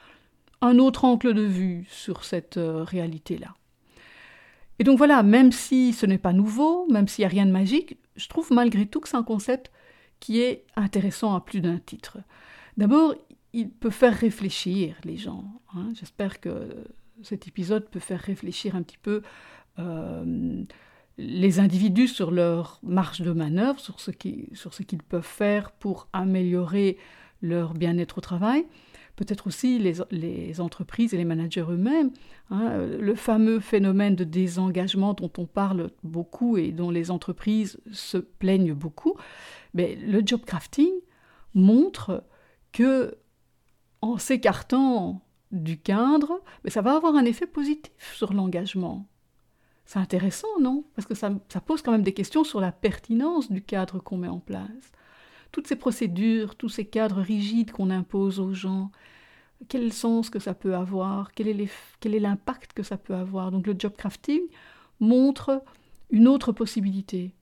un 0.61 0.79
autre 0.79 1.05
angle 1.05 1.35
de 1.35 1.43
vue 1.43 1.85
sur 1.91 2.25
cette 2.25 2.57
euh, 2.57 2.85
réalité-là. 2.85 3.55
Et 4.83 4.85
donc 4.85 4.99
voilà, 4.99 5.23
même 5.23 5.53
si 5.53 5.93
ce 5.93 6.07
n'est 6.07 6.19
pas 6.19 6.33
nouveau, 6.33 6.89
même 6.91 7.07
s'il 7.07 7.23
n'y 7.23 7.27
a 7.27 7.29
rien 7.29 7.47
de 7.47 7.53
magique, 7.53 7.99
je 8.17 8.27
trouve 8.27 8.51
malgré 8.51 8.85
tout 8.85 8.99
que 8.99 9.09
c'est 9.09 9.17
un 9.17 9.23
concept 9.23 9.71
qui 10.19 10.41
est 10.41 10.65
intéressant 10.75 11.37
à 11.37 11.41
plus 11.41 11.61
d'un 11.61 11.79
titre. 11.79 12.19
D'abord, 12.77 13.15
il 13.53 13.71
peut 13.71 13.91
faire 13.91 14.13
réfléchir 14.13 14.97
les 15.05 15.17
gens. 15.17 15.45
Hein. 15.77 15.91
J'espère 15.95 16.41
que 16.41 16.85
cet 17.23 17.47
épisode 17.47 17.89
peut 17.91 18.01
faire 18.01 18.19
réfléchir 18.19 18.75
un 18.75 18.83
petit 18.83 18.99
peu 19.01 19.23
euh, 19.79 20.65
les 21.17 21.61
individus 21.61 22.09
sur 22.09 22.33
leur 22.33 22.81
marge 22.83 23.21
de 23.21 23.31
manœuvre, 23.31 23.79
sur 23.79 24.01
ce 24.01 24.11
qu'ils 24.11 25.03
peuvent 25.09 25.23
faire 25.23 25.71
pour 25.71 26.09
améliorer 26.13 26.99
leur 27.41 27.75
bien-être 27.75 28.19
au 28.19 28.21
travail, 28.21 28.67
peut-être 29.17 29.47
aussi 29.47 29.79
les, 29.79 30.61
entreprises 30.61 31.15
et 31.15 31.17
les 31.17 31.25
managers 31.25 31.65
eux-mêmes. 31.69 32.11
Hein, 32.51 32.79
le 32.79 33.15
fameux 33.15 33.61
phénomène 33.61 34.17
de 34.17 34.25
désengagement 34.25 35.15
dont 35.15 35.31
on 35.39 35.47
parle 35.47 35.91
beaucoup 36.03 36.57
et 36.57 36.73
dont 36.73 36.91
les 36.91 37.11
entreprises 37.11 37.81
se 37.93 38.19
plaignent 38.19 38.75
beaucoup, 38.75 39.15
mais 39.75 39.97
le 39.97 40.23
job 40.25 40.45
crafting 40.45 40.93
montre 41.55 42.25
que 42.73 43.17
en 44.01 44.19
s'écartant 44.19 45.23
du 45.53 45.79
cadre, 45.79 46.41
mais 46.65 46.71
ça 46.71 46.83
va 46.83 46.97
avoir 46.97 47.15
un 47.15 47.25
effet 47.25 47.47
positif 47.47 48.15
sur 48.15 48.33
l'engagement. 48.33 49.07
C'est 49.85 49.99
intéressant, 49.99 50.49
non? 50.61 50.85
Parce 50.95 51.07
que 51.07 51.15
ça, 51.15 51.31
pose 51.65 51.83
quand 51.83 51.93
même 51.93 52.03
des 52.03 52.15
questions 52.15 52.45
sur 52.45 52.61
la 52.61 52.73
pertinence 52.73 53.51
du 53.51 53.63
cadre 53.63 53.99
qu'on 53.99 54.17
met 54.17 54.29
en 54.29 54.39
place. 54.41 54.93
Toutes 55.53 55.67
ces 55.67 55.77
procédures, 55.77 56.57
tous 56.57 56.69
ces 56.69 56.87
cadres 56.87 57.21
rigides 57.21 57.71
qu'on 57.71 57.91
impose 57.91 58.41
aux 58.41 58.55
gens, 58.55 58.91
quel 59.69 59.93
sens 59.93 60.31
que 60.31 60.39
ça 60.39 60.55
peut 60.55 60.75
avoir 60.75 61.33
Quel 61.33 61.49
est 61.49 62.19
l'impact 62.19 62.73
que 62.73 62.83
ça 62.83 62.97
peut 62.97 63.15
avoir 63.15 63.51
Donc 63.51 63.67
le 63.67 63.75
job 63.79 63.93
crafting 63.97 64.41
montre 65.01 65.63
une 66.11 66.29
autre 66.29 66.53
possibilité. 66.53 67.35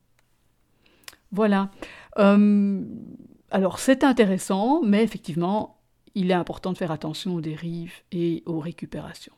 Voilà. 1.32 1.70
Euh, 2.18 2.84
alors 3.50 3.78
c'est 3.78 4.04
intéressant, 4.04 4.82
mais 4.82 5.02
effectivement, 5.02 5.78
il 6.14 6.30
est 6.30 6.34
important 6.34 6.72
de 6.72 6.78
faire 6.78 6.90
attention 6.90 7.36
aux 7.36 7.40
dérives 7.40 7.94
et 8.12 8.42
aux 8.46 8.60
récupérations. 8.60 9.34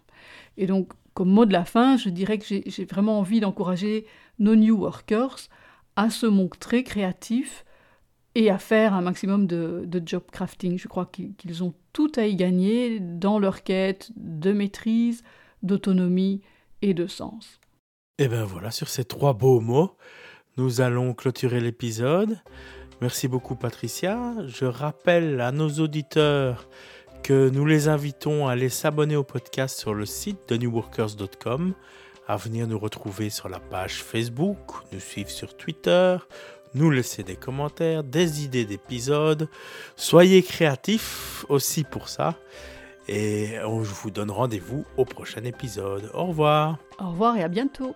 Et 0.57 0.67
donc 0.67 0.93
comme 1.15 1.31
mot 1.31 1.45
de 1.45 1.53
la 1.53 1.65
fin, 1.65 1.97
je 1.97 2.09
dirais 2.09 2.39
que 2.39 2.45
j'ai 2.47 2.85
vraiment 2.85 3.19
envie 3.19 3.41
d'encourager 3.41 4.07
nos 4.39 4.57
new 4.57 4.77
workers 4.79 5.37
à 5.97 6.09
se 6.09 6.27
montrer 6.27 6.85
créatifs 6.85 7.65
et 8.35 8.51
à 8.51 8.59
faire 8.59 8.95
un 8.95 9.03
maximum 9.03 9.47
de, 9.47 10.03
job 10.05 10.23
crafting. 10.31 10.79
Je 10.79 10.89
crois 10.89 11.07
qu'ils 11.07 11.63
ont 11.63 11.75
tout 11.93 12.13
à 12.17 12.27
y 12.27 12.37
gagner 12.37 13.01
dans 13.01 13.39
leur 13.39 13.63
quête 13.63 14.11
de 14.17 14.53
maîtrise, 14.53 15.23
d'autonomie 15.63 16.41
et 16.81 16.95
de 16.95 17.07
sens. 17.07 17.61
Et 18.19 18.29
bien 18.29 18.45
voilà, 18.45 18.71
sur 18.71 18.89
ces 18.89 19.05
trois 19.05 19.35
beaux 19.35 19.61
mots, 19.61 19.97
nous 20.57 20.81
allons 20.81 21.15
clôturer 21.15 21.61
l'épisode. 21.61 22.39
Merci 23.01 23.27
beaucoup 23.27 23.57
Patricia. 23.57 24.35
Je 24.47 24.65
rappelle 24.65 25.41
à 25.41 25.51
nos 25.51 25.71
auditeurs 25.71 26.69
que 27.23 27.51
nous 27.51 27.65
les 27.65 27.89
invitons 27.89 28.49
à 28.49 28.53
aller 28.53 28.69
s'abonner 28.69 29.17
au 29.17 29.25
podcast 29.25 29.79
sur 29.79 29.95
le 29.95 30.07
site 30.07 30.49
de 30.49 30.57
newworkers.com, 30.57 31.75
à 32.27 32.37
venir 32.37 32.67
nous 32.67 32.79
retrouver 32.79 33.31
sur 33.31 33.49
la 33.49 33.61
page 33.61 34.03
Facebook, 34.03 34.59
nous 34.93 35.01
suivre 35.01 35.31
sur 35.31 35.57
Twitter, 35.57 36.17
nous 36.75 36.91
laisser 36.91 37.23
des 37.23 37.37
commentaires, 37.37 38.05
des 38.05 38.45
idées 38.45 38.65
d'épisodes. 38.65 39.49
Soyez 39.97 40.43
créatifs 40.43 41.45
aussi 41.49 41.85
pour 41.85 42.09
ça. 42.09 42.37
Et 43.09 43.57
je 43.59 43.95
vous 44.03 44.11
donne 44.11 44.31
rendez-vous 44.31 44.85
au 44.97 45.05
prochain 45.05 45.45
épisode. 45.45 46.11
Au 46.15 46.27
revoir. 46.27 46.79
Au 47.01 47.11
revoir 47.11 47.37
et 47.37 47.43
à 47.43 47.49
bientôt. 47.49 47.95